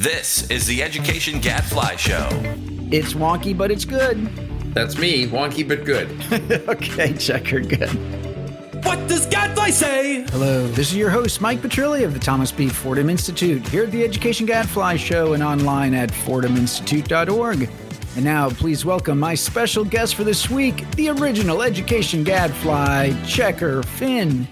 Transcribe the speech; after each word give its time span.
This 0.00 0.48
is 0.50 0.66
the 0.66 0.82
Education 0.82 1.40
Gadfly 1.40 1.96
Show. 1.96 2.26
It's 2.90 3.12
wonky, 3.12 3.54
but 3.54 3.70
it's 3.70 3.84
good. 3.84 4.34
That's 4.72 4.96
me, 4.96 5.26
wonky 5.26 5.68
but 5.68 5.84
good. 5.84 6.08
okay, 6.70 7.12
checker, 7.12 7.60
good. 7.60 7.90
What 8.82 9.06
does 9.08 9.26
Gadfly 9.26 9.68
say? 9.68 10.24
Hello, 10.30 10.66
this 10.68 10.90
is 10.90 10.96
your 10.96 11.10
host, 11.10 11.42
Mike 11.42 11.60
Petrilli 11.60 12.02
of 12.02 12.14
the 12.14 12.18
Thomas 12.18 12.50
B. 12.50 12.70
Fordham 12.70 13.10
Institute, 13.10 13.68
here 13.68 13.84
at 13.84 13.90
the 13.90 14.02
Education 14.02 14.46
Gadfly 14.46 14.96
Show 14.96 15.34
and 15.34 15.42
online 15.42 15.92
at 15.92 16.08
fordhaminstitute.org. 16.08 17.68
And 18.16 18.24
now, 18.24 18.48
please 18.48 18.86
welcome 18.86 19.18
my 19.18 19.34
special 19.34 19.84
guest 19.84 20.14
for 20.14 20.24
this 20.24 20.48
week, 20.48 20.90
the 20.92 21.10
original 21.10 21.60
Education 21.60 22.24
Gadfly, 22.24 23.12
Checker 23.26 23.82
Finn. 23.82 24.48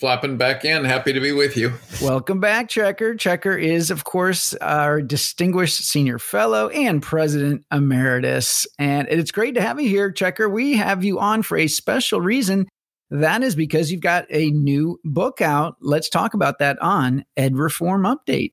Flopping 0.00 0.38
back 0.38 0.64
in. 0.64 0.86
Happy 0.86 1.12
to 1.12 1.20
be 1.20 1.30
with 1.30 1.58
you. 1.58 1.74
Welcome 2.00 2.40
back, 2.40 2.70
Checker. 2.70 3.14
Checker 3.14 3.54
is, 3.54 3.90
of 3.90 4.04
course, 4.04 4.54
our 4.54 5.02
distinguished 5.02 5.84
senior 5.84 6.18
fellow 6.18 6.70
and 6.70 7.02
president 7.02 7.66
emeritus. 7.70 8.66
And 8.78 9.08
it's 9.10 9.30
great 9.30 9.56
to 9.56 9.60
have 9.60 9.78
you 9.78 9.90
here, 9.90 10.10
Checker. 10.10 10.48
We 10.48 10.78
have 10.78 11.04
you 11.04 11.20
on 11.20 11.42
for 11.42 11.58
a 11.58 11.66
special 11.68 12.18
reason. 12.22 12.66
That 13.10 13.42
is 13.42 13.54
because 13.54 13.92
you've 13.92 14.00
got 14.00 14.24
a 14.30 14.50
new 14.50 14.98
book 15.04 15.42
out. 15.42 15.76
Let's 15.82 16.08
talk 16.08 16.32
about 16.32 16.60
that 16.60 16.80
on 16.80 17.26
Ed 17.36 17.56
Reform 17.56 18.04
Update. 18.04 18.52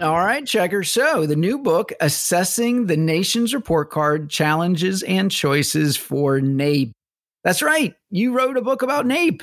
All 0.00 0.16
right, 0.16 0.46
checker. 0.46 0.82
So, 0.82 1.26
the 1.26 1.36
new 1.36 1.58
book, 1.58 1.92
Assessing 2.00 2.86
the 2.86 2.96
Nation's 2.96 3.52
Report 3.52 3.90
Card 3.90 4.30
Challenges 4.30 5.02
and 5.02 5.30
Choices 5.30 5.98
for 5.98 6.40
NAEP. 6.40 6.92
That's 7.44 7.60
right. 7.60 7.94
You 8.10 8.32
wrote 8.32 8.56
a 8.56 8.62
book 8.62 8.80
about 8.80 9.04
NAEP. 9.04 9.42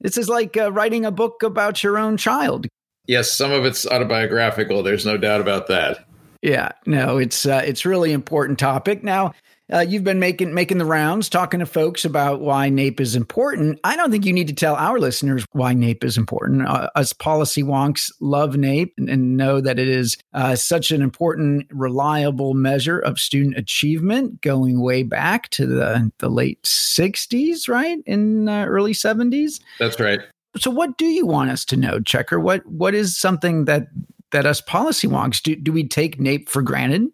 This 0.00 0.18
is 0.18 0.28
like 0.28 0.56
uh, 0.56 0.72
writing 0.72 1.04
a 1.04 1.12
book 1.12 1.44
about 1.44 1.84
your 1.84 1.98
own 1.98 2.16
child. 2.16 2.66
Yes, 3.06 3.30
some 3.30 3.52
of 3.52 3.64
it's 3.64 3.86
autobiographical. 3.86 4.82
There's 4.82 5.06
no 5.06 5.16
doubt 5.16 5.40
about 5.40 5.68
that. 5.68 6.04
Yeah, 6.42 6.72
no, 6.84 7.18
it's 7.18 7.46
uh, 7.46 7.62
it's 7.64 7.86
really 7.86 8.10
important 8.10 8.58
topic. 8.58 9.04
Now, 9.04 9.34
uh, 9.72 9.80
you've 9.80 10.04
been 10.04 10.18
making 10.18 10.52
making 10.52 10.78
the 10.78 10.84
rounds, 10.84 11.28
talking 11.28 11.60
to 11.60 11.66
folks 11.66 12.04
about 12.04 12.40
why 12.40 12.68
NAEP 12.68 13.00
is 13.00 13.16
important. 13.16 13.80
I 13.84 13.96
don't 13.96 14.10
think 14.10 14.26
you 14.26 14.32
need 14.32 14.48
to 14.48 14.54
tell 14.54 14.74
our 14.74 14.98
listeners 14.98 15.46
why 15.52 15.74
NAEP 15.74 16.04
is 16.04 16.18
important. 16.18 16.66
Uh, 16.66 16.90
us 16.94 17.12
policy 17.12 17.62
wonks 17.62 18.12
love 18.20 18.54
NAEP 18.54 18.92
and, 18.98 19.08
and 19.08 19.36
know 19.36 19.60
that 19.60 19.78
it 19.78 19.88
is 19.88 20.18
uh, 20.34 20.54
such 20.56 20.90
an 20.90 21.00
important, 21.00 21.66
reliable 21.70 22.54
measure 22.54 22.98
of 22.98 23.18
student 23.18 23.56
achievement, 23.56 24.40
going 24.42 24.80
way 24.80 25.02
back 25.02 25.48
to 25.50 25.66
the 25.66 26.12
the 26.18 26.28
late 26.28 26.62
'60s, 26.62 27.68
right, 27.68 27.98
in 28.04 28.48
uh, 28.48 28.66
early 28.66 28.92
'70s. 28.92 29.60
That's 29.78 29.98
right. 29.98 30.20
So, 30.58 30.70
what 30.70 30.98
do 30.98 31.06
you 31.06 31.24
want 31.24 31.50
us 31.50 31.64
to 31.66 31.76
know, 31.76 31.98
Checker? 32.00 32.38
What 32.38 32.66
what 32.66 32.94
is 32.94 33.16
something 33.16 33.64
that 33.64 33.86
that 34.32 34.44
us 34.44 34.60
policy 34.60 35.08
wonks 35.08 35.42
do? 35.42 35.56
Do 35.56 35.72
we 35.72 35.88
take 35.88 36.18
NAEP 36.18 36.48
for 36.48 36.60
granted? 36.60 37.08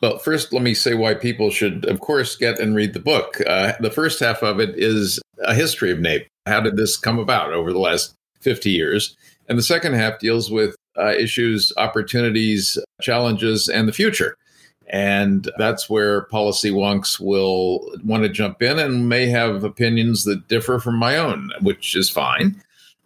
Well, 0.00 0.18
first, 0.18 0.52
let 0.52 0.62
me 0.62 0.72
say 0.72 0.94
why 0.94 1.14
people 1.14 1.50
should, 1.50 1.84
of 1.84 2.00
course, 2.00 2.36
get 2.36 2.58
and 2.58 2.74
read 2.74 2.94
the 2.94 3.00
book. 3.00 3.38
Uh, 3.46 3.72
the 3.80 3.90
first 3.90 4.20
half 4.20 4.42
of 4.42 4.58
it 4.58 4.78
is 4.78 5.20
a 5.42 5.54
history 5.54 5.90
of 5.90 5.98
NAEP. 5.98 6.26
How 6.46 6.60
did 6.60 6.76
this 6.76 6.96
come 6.96 7.18
about 7.18 7.52
over 7.52 7.72
the 7.72 7.78
last 7.78 8.14
50 8.40 8.70
years? 8.70 9.16
And 9.48 9.58
the 9.58 9.62
second 9.62 9.94
half 9.94 10.18
deals 10.18 10.50
with 10.50 10.74
uh, 10.98 11.12
issues, 11.12 11.72
opportunities, 11.76 12.78
challenges, 13.02 13.68
and 13.68 13.86
the 13.86 13.92
future. 13.92 14.36
And 14.88 15.50
that's 15.58 15.88
where 15.88 16.22
policy 16.22 16.70
wonks 16.70 17.20
will 17.20 17.92
want 18.02 18.22
to 18.24 18.28
jump 18.28 18.62
in 18.62 18.78
and 18.78 19.08
may 19.08 19.26
have 19.26 19.64
opinions 19.64 20.24
that 20.24 20.48
differ 20.48 20.80
from 20.80 20.96
my 20.96 21.16
own, 21.16 21.50
which 21.60 21.94
is 21.94 22.10
fine. 22.10 22.60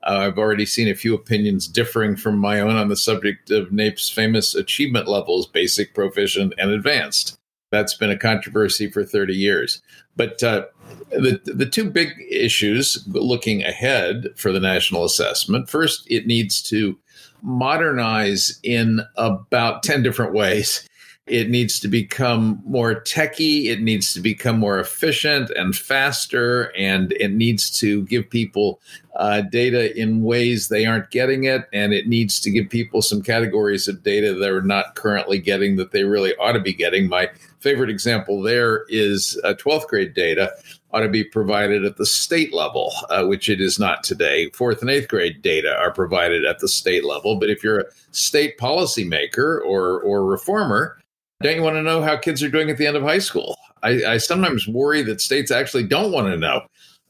Uh, 0.05 0.19
I've 0.19 0.39
already 0.39 0.67
seen 0.67 0.89
a 0.89 0.95
few 0.95 1.15
opinions 1.15 1.67
differing 1.67 2.17
from 2.17 2.39
my 2.39 2.61
own 2.61 2.77
on 2.77 2.89
the 2.89 2.97
subject 2.97 3.51
of 3.51 3.71
NAEP's 3.71 4.11
famous 4.11 4.55
achievement 4.55 5.09
levels 5.09 5.47
basic, 5.47 5.95
proficient, 5.95 6.53
and 6.59 6.71
advanced. 6.71 7.39
That's 7.71 7.95
been 7.95 8.11
a 8.11 8.19
controversy 8.19 8.91
for 8.91 9.03
30 9.03 9.35
years. 9.35 9.83
But 10.17 10.43
uh, 10.43 10.67
the, 11.11 11.41
the 11.45 11.67
two 11.67 11.91
big 11.91 12.13
issues 12.31 13.03
looking 13.09 13.65
ahead 13.65 14.29
for 14.37 14.53
the 14.53 14.61
national 14.61 15.05
assessment 15.05 15.69
first, 15.69 16.07
it 16.09 16.27
needs 16.27 16.63
to 16.65 16.99
modernize 17.43 18.61
in 18.63 19.01
about 19.17 19.83
10 19.83 20.03
different 20.03 20.35
ways. 20.35 20.87
It 21.27 21.49
needs 21.49 21.81
to 21.81 21.89
become 21.89 22.63
more 22.67 22.95
techy. 22.95 23.71
It 23.71 23.81
needs 23.81 24.13
to 24.13 24.21
become 24.21 24.59
more 24.59 24.79
efficient 24.79 25.49
and 25.51 25.75
faster. 25.75 26.71
And 26.77 27.13
it 27.13 27.33
needs 27.33 27.71
to 27.79 28.03
give 28.03 28.29
people 28.29 28.79
uh, 29.17 29.41
data 29.41 29.99
in 29.99 30.23
ways 30.23 30.69
they 30.69 30.85
aren't 30.85 31.11
getting 31.11 31.45
it. 31.45 31.67
And 31.73 31.95
it 31.95 32.09
needs 32.09 32.41
to 32.41 32.51
give 32.51 32.69
people 32.69 33.01
some 33.01 33.23
categories 33.23 33.89
of 33.89 34.03
data 34.03 34.35
they're 34.35 34.61
not 34.61 34.97
currently 34.97 35.39
getting 35.39 35.77
that 35.77 35.93
they 35.93 36.05
really 36.05 36.35
ought 36.37 36.53
to 36.53 36.61
be 36.61 36.75
getting. 36.75 37.09
My 37.09 37.31
favorite 37.61 37.89
example 37.89 38.43
there 38.43 38.85
is 38.91 39.41
uh, 39.45 39.55
12th 39.55 39.87
grade 39.87 40.13
data 40.13 40.53
ought 40.93 41.01
to 41.01 41.09
be 41.09 41.25
provided 41.25 41.87
at 41.87 41.97
the 41.97 42.07
state 42.07 42.53
level, 42.53 42.93
uh, 43.09 43.25
which 43.25 43.49
it 43.49 43.63
is 43.63 43.79
not 43.79 44.05
today. 44.05 44.51
Fourth 44.51 44.83
and 44.83 44.91
eighth 44.91 45.09
grade 45.09 45.41
data 45.41 45.75
are 45.75 45.91
provided 45.91 46.45
at 46.45 46.59
the 46.59 46.69
state 46.69 47.05
level. 47.05 47.37
But 47.37 47.49
if 47.49 47.65
you're 47.65 47.81
a 47.81 47.87
state 48.11 48.59
policymaker 48.59 49.65
or, 49.65 50.01
or 50.01 50.25
reformer, 50.25 50.99
don't 51.45 51.57
you 51.57 51.63
want 51.63 51.77
to 51.77 51.83
know 51.83 52.01
how 52.01 52.17
kids 52.17 52.43
are 52.43 52.49
doing 52.49 52.71
at 52.71 52.79
the 52.79 52.87
end 52.87 52.97
of 52.97 53.03
high 53.03 53.19
school? 53.19 53.57
I, 53.83 54.05
I 54.05 54.17
sometimes 54.17 54.67
worry 54.67 55.03
that 55.03 55.21
states 55.21 55.51
actually 55.51 55.83
don't 55.85 56.11
want 56.11 56.29
to 56.29 56.39
know, 56.39 56.63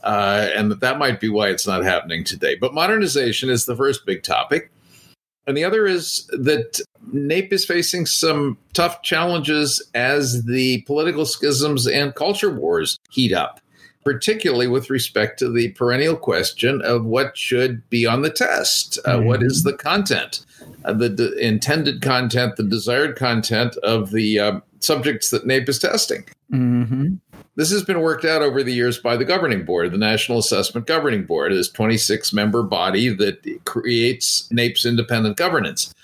uh, 0.02 0.48
and 0.54 0.70
that 0.72 0.80
that 0.80 0.98
might 0.98 1.20
be 1.20 1.28
why 1.28 1.48
it's 1.50 1.66
not 1.68 1.84
happening 1.84 2.24
today. 2.24 2.56
But 2.56 2.74
modernization 2.74 3.48
is 3.48 3.64
the 3.64 3.76
first 3.76 4.04
big 4.04 4.24
topic. 4.24 4.72
And 5.46 5.56
the 5.56 5.62
other 5.62 5.86
is 5.86 6.26
that 6.32 6.80
NAEP 7.12 7.52
is 7.52 7.64
facing 7.64 8.06
some 8.06 8.58
tough 8.72 9.02
challenges 9.02 9.80
as 9.94 10.44
the 10.44 10.80
political 10.82 11.26
schisms 11.26 11.86
and 11.86 12.14
culture 12.14 12.50
wars 12.50 12.98
heat 13.10 13.32
up, 13.32 13.60
particularly 14.04 14.66
with 14.66 14.91
respect 14.91 15.38
to 15.38 15.50
the 15.50 15.70
perennial 15.72 16.16
question 16.16 16.82
of 16.82 17.04
what 17.04 17.37
should 17.37 17.88
be 17.91 18.06
on 18.06 18.22
the 18.22 18.31
test. 18.31 18.98
Uh, 19.04 19.16
mm-hmm. 19.16 19.26
what 19.26 19.42
is 19.42 19.62
the 19.62 19.72
content? 19.72 20.44
Uh, 20.84 20.92
the 20.92 21.09
d- 21.09 21.34
intended 21.41 22.03
content, 22.03 22.56
the 22.56 22.62
desired 22.62 23.16
content 23.16 23.76
of 23.78 24.10
the 24.10 24.38
uh, 24.38 24.60
subjects 24.81 25.31
that 25.31 25.47
NAEP 25.47 25.69
is 25.69 25.78
testing. 25.78 26.25
Mm-hmm. 26.53 27.14
This 27.56 27.70
has 27.70 27.84
been 27.84 28.00
worked 28.00 28.25
out 28.25 28.43
over 28.43 28.62
the 28.62 28.72
years 28.72 28.98
by 28.98 29.16
the 29.16 29.25
governing 29.25 29.64
board, 29.64 29.93
the 29.93 29.98
National 29.98 30.38
Assessment 30.38 30.87
Governing 30.87 31.25
Board, 31.25 31.53
this 31.53 31.70
26 31.70 32.32
member 32.32 32.62
body 32.62 33.09
that 33.10 33.64
creates 33.64 34.48
NAEP's 34.48 34.84
independent 34.84 35.37
governance. 35.37 35.94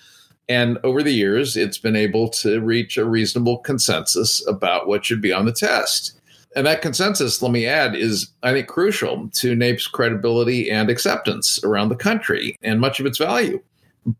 And 0.49 0.79
over 0.83 1.03
the 1.03 1.13
years, 1.13 1.57
it's 1.57 1.79
been 1.79 1.97
able 1.97 2.29
to 2.31 2.61
reach 2.61 2.97
a 2.97 3.05
reasonable 3.05 3.59
consensus 3.59 4.47
about 4.49 4.87
what 4.87 5.05
should 5.05 5.21
be 5.21 5.33
on 5.33 5.45
the 5.45 5.53
test. 5.53 6.20
And 6.57 6.67
that 6.67 6.83
consensus, 6.83 7.43
let 7.43 7.53
me 7.53 7.67
add, 7.67 7.95
is, 7.95 8.31
I 8.43 8.53
think, 8.53 8.67
crucial 8.67 9.29
to 9.29 9.55
NAEP's 9.55 9.87
credibility 9.87 10.71
and 10.71 10.91
acceptance 10.91 11.63
around 11.63 11.91
the 11.91 11.97
country 11.97 12.57
and 12.63 12.81
much 12.81 12.99
of 12.99 13.07
its 13.07 13.19
value 13.19 13.61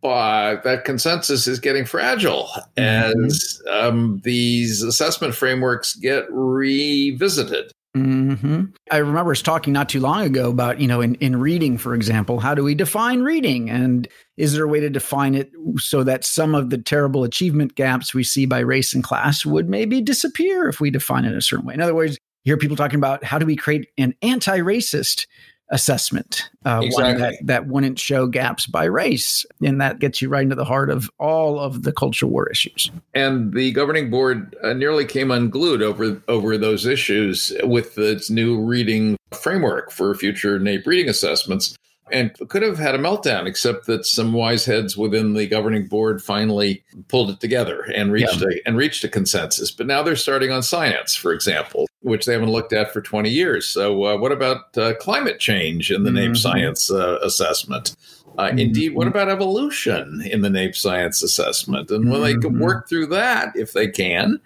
but 0.03 0.63
that 0.63 0.85
consensus 0.85 1.47
is 1.47 1.59
getting 1.59 1.85
fragile 1.85 2.51
mm-hmm. 2.77 3.25
as 3.25 3.63
um, 3.71 4.21
these 4.25 4.83
assessment 4.83 5.35
frameworks 5.35 5.95
get 5.97 6.27
revisited. 6.31 7.73
Mm-hmm. 7.97 8.67
I 8.93 8.97
remember 8.99 9.33
us 9.33 9.43
talking 9.43 9.73
not 9.73 9.89
too 9.89 9.99
long 9.99 10.23
ago 10.23 10.51
about, 10.51 10.81
you 10.81 10.87
know, 10.87 11.01
in, 11.01 11.17
in 11.17 11.41
reading, 11.41 11.77
for 11.77 11.95
example, 11.95 12.39
how 12.39 12.55
do 12.55 12.63
we 12.63 12.75
define 12.75 13.23
reading? 13.23 13.69
And 13.69 14.07
is 14.37 14.53
there 14.53 14.65
a 14.65 14.69
way 14.69 14.79
to 14.79 14.89
define 14.89 15.35
it 15.35 15.51
so 15.79 16.05
that 16.05 16.25
some 16.25 16.55
of 16.55 16.71
the 16.71 16.79
terrible 16.79 17.25
achievement 17.25 17.75
gaps 17.75 18.15
we 18.15 18.23
see 18.23 18.47
by 18.47 18.61
race 18.61 18.95
and 18.95 19.03
class 19.03 19.45
would 19.45 19.69
maybe 19.69 20.01
disappear 20.01 20.69
if 20.69 20.81
we 20.81 20.91
define 20.91 21.25
it 21.25 21.37
a 21.37 21.43
certain 21.43 21.67
way? 21.67 21.75
In 21.75 21.81
other 21.81 21.95
words, 21.95 22.17
you 22.45 22.51
hear 22.51 22.57
people 22.57 22.77
talking 22.77 22.99
about 22.99 23.25
how 23.25 23.39
do 23.39 23.47
we 23.47 23.57
create 23.57 23.89
an 23.99 24.15
anti 24.23 24.59
racist 24.61 25.27
assessment, 25.71 26.51
uh, 26.67 26.81
exactly. 26.83 27.13
one 27.13 27.21
that, 27.21 27.35
that 27.45 27.67
wouldn't 27.67 27.99
show 27.99 28.27
gaps 28.27 28.67
by 28.67 28.85
race. 28.85 29.47
And 29.63 29.81
that 29.81 29.99
gets 29.99 30.21
you 30.21 30.29
right 30.29 30.43
into 30.43 30.57
the 30.57 30.65
heart 30.65 30.91
of 30.91 31.11
all 31.19 31.59
of 31.59 31.83
the 31.85 31.93
culture 31.93 32.27
war 32.27 32.49
issues. 32.49 32.91
And 33.15 33.53
the 33.53 33.73
governing 33.73 34.11
board 34.11 34.57
uh, 34.63 34.73
nearly 34.73 35.05
came 35.05 35.31
unglued 35.31 35.83
over, 35.83 36.21
over 36.29 36.59
those 36.59 36.87
issues 36.87 37.53
with 37.63 37.97
its 37.99 38.31
new 38.31 38.61
reading 38.61 39.17
framework 39.33 39.91
for 39.93 40.15
future 40.15 40.59
NAEP 40.59 40.87
reading 40.87 41.09
assessments 41.09 41.77
and 42.13 42.33
could 42.49 42.63
have 42.63 42.79
had 42.79 42.95
a 42.95 42.99
meltdown, 42.99 43.47
except 43.47 43.87
that 43.87 44.07
some 44.07 44.33
wise 44.33 44.65
heads 44.65 44.97
within 44.97 45.35
the 45.35 45.47
governing 45.47 45.87
board 45.87 46.23
finally 46.23 46.83
pulled 47.09 47.31
it 47.31 47.41
together 47.41 47.83
and 47.95 48.13
reached 48.13 48.41
yeah. 48.41 48.49
a, 48.49 48.69
and 48.69 48.77
reached 48.77 49.05
a 49.05 49.09
consensus. 49.09 49.71
But 49.71 49.87
now 49.87 50.03
they're 50.03 50.17
starting 50.17 50.51
on 50.51 50.63
science, 50.63 51.15
for 51.15 51.33
example, 51.33 51.89
which 52.01 52.25
they 52.27 52.33
haven't 52.33 52.51
looked 52.51 52.73
at 52.73 52.93
for 52.93 53.01
20 53.01 53.31
years. 53.31 53.69
So, 53.69 54.05
uh, 54.05 54.17
what 54.17 54.33
about 54.33 54.77
uh, 54.77 54.95
climate 54.95 55.39
change 55.39 55.91
in 55.91 56.05
the 56.05 56.11
mm-hmm. 56.11 56.33
NAEP 56.33 56.37
science 56.37 56.91
uh, 56.91 57.19
assessment? 57.23 57.97
Uh, 58.39 58.45
mm-hmm. 58.45 58.59
Indeed, 58.59 58.95
what 58.95 59.07
about 59.07 59.29
evolution 59.29 60.23
in 60.25 60.41
the 60.41 60.49
NAEP 60.49 60.77
science 60.77 61.23
assessment? 61.23 61.91
And 61.91 62.11
when 62.11 62.21
mm-hmm. 62.21 62.41
they 62.41 62.49
can 62.49 62.59
work 62.59 62.89
through 62.89 63.07
that, 63.09 63.53
if 63.55 63.73
they 63.73 63.89
can, 63.89 64.41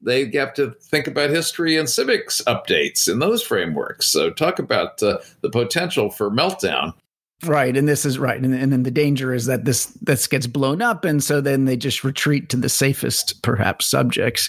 they 0.00 0.30
have 0.32 0.54
to 0.54 0.70
think 0.82 1.06
about 1.06 1.30
history 1.30 1.76
and 1.76 1.88
civics 1.88 2.42
updates 2.46 3.10
in 3.10 3.18
those 3.18 3.42
frameworks. 3.42 4.06
So, 4.06 4.30
talk 4.30 4.58
about 4.58 5.02
uh, 5.02 5.18
the 5.40 5.50
potential 5.50 6.10
for 6.10 6.30
meltdown. 6.30 6.94
Right, 7.44 7.76
and 7.76 7.88
this 7.88 8.04
is 8.04 8.18
right, 8.18 8.40
and, 8.40 8.54
and 8.54 8.72
then 8.72 8.82
the 8.82 8.90
danger 8.90 9.34
is 9.34 9.46
that 9.46 9.64
this 9.64 9.86
this 10.00 10.26
gets 10.26 10.46
blown 10.46 10.82
up, 10.82 11.04
and 11.04 11.22
so 11.22 11.40
then 11.40 11.64
they 11.64 11.76
just 11.76 12.04
retreat 12.04 12.48
to 12.50 12.56
the 12.56 12.68
safest, 12.68 13.42
perhaps, 13.42 13.86
subjects. 13.86 14.48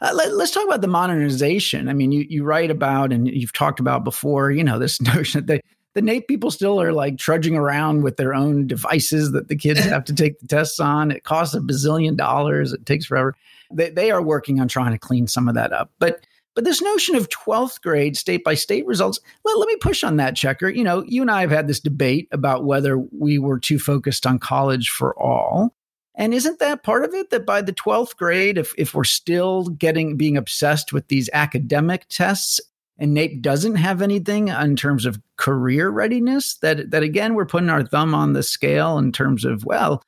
Uh, 0.00 0.12
let, 0.14 0.28
us 0.32 0.50
talk 0.50 0.64
about 0.66 0.80
the 0.80 0.88
modernization. 0.88 1.88
I 1.88 1.92
mean, 1.94 2.12
you 2.12 2.26
you 2.28 2.44
write 2.44 2.70
about 2.70 3.12
and 3.12 3.28
you've 3.28 3.52
talked 3.52 3.80
about 3.80 4.04
before. 4.04 4.50
You 4.50 4.64
know 4.64 4.78
this 4.78 5.00
notion 5.14 5.46
that 5.46 5.62
the 5.94 6.02
NAEP 6.02 6.26
people 6.26 6.50
still 6.50 6.80
are 6.80 6.92
like 6.92 7.16
trudging 7.18 7.56
around 7.56 8.02
with 8.02 8.16
their 8.16 8.34
own 8.34 8.66
devices 8.66 9.32
that 9.32 9.48
the 9.48 9.56
kids 9.56 9.80
have 9.80 10.04
to 10.04 10.14
take 10.14 10.38
the 10.40 10.48
tests 10.48 10.80
on. 10.80 11.10
It 11.10 11.24
costs 11.24 11.54
a 11.54 11.60
bazillion 11.60 12.16
dollars. 12.16 12.72
It 12.72 12.84
takes 12.84 13.06
forever. 13.06 13.34
They 13.72 13.90
they 13.90 14.10
are 14.10 14.22
working 14.22 14.60
on 14.60 14.68
trying 14.68 14.92
to 14.92 14.98
clean 14.98 15.26
some 15.26 15.48
of 15.48 15.54
that 15.54 15.72
up, 15.72 15.90
but 15.98 16.26
but 16.54 16.64
this 16.64 16.80
notion 16.80 17.16
of 17.16 17.28
12th 17.28 17.80
grade 17.82 18.16
state 18.16 18.44
by 18.44 18.54
state 18.54 18.86
results, 18.86 19.20
let, 19.44 19.58
let 19.58 19.66
me 19.68 19.76
push 19.76 20.04
on 20.04 20.16
that, 20.16 20.36
Checker. 20.36 20.68
You 20.68 20.84
know, 20.84 21.04
you 21.06 21.22
and 21.22 21.30
I 21.30 21.40
have 21.40 21.50
had 21.50 21.66
this 21.66 21.80
debate 21.80 22.28
about 22.30 22.64
whether 22.64 22.98
we 22.98 23.38
were 23.38 23.58
too 23.58 23.78
focused 23.78 24.26
on 24.26 24.38
college 24.38 24.90
for 24.90 25.18
all. 25.20 25.74
And 26.14 26.32
isn't 26.32 26.60
that 26.60 26.84
part 26.84 27.04
of 27.04 27.12
it 27.12 27.30
that 27.30 27.44
by 27.44 27.60
the 27.60 27.72
12th 27.72 28.16
grade, 28.16 28.56
if, 28.56 28.72
if 28.78 28.94
we're 28.94 29.02
still 29.04 29.64
getting 29.64 30.16
being 30.16 30.36
obsessed 30.36 30.92
with 30.92 31.08
these 31.08 31.28
academic 31.32 32.06
tests 32.08 32.60
and 32.96 33.16
NAEP 33.16 33.42
doesn't 33.42 33.74
have 33.74 34.00
anything 34.00 34.46
in 34.48 34.76
terms 34.76 35.06
of 35.06 35.20
career 35.36 35.90
readiness, 35.90 36.54
that 36.58 36.92
that 36.92 37.02
again, 37.02 37.34
we're 37.34 37.44
putting 37.44 37.70
our 37.70 37.82
thumb 37.82 38.14
on 38.14 38.32
the 38.32 38.44
scale 38.44 38.96
in 38.98 39.10
terms 39.10 39.44
of, 39.44 39.64
well, 39.64 40.04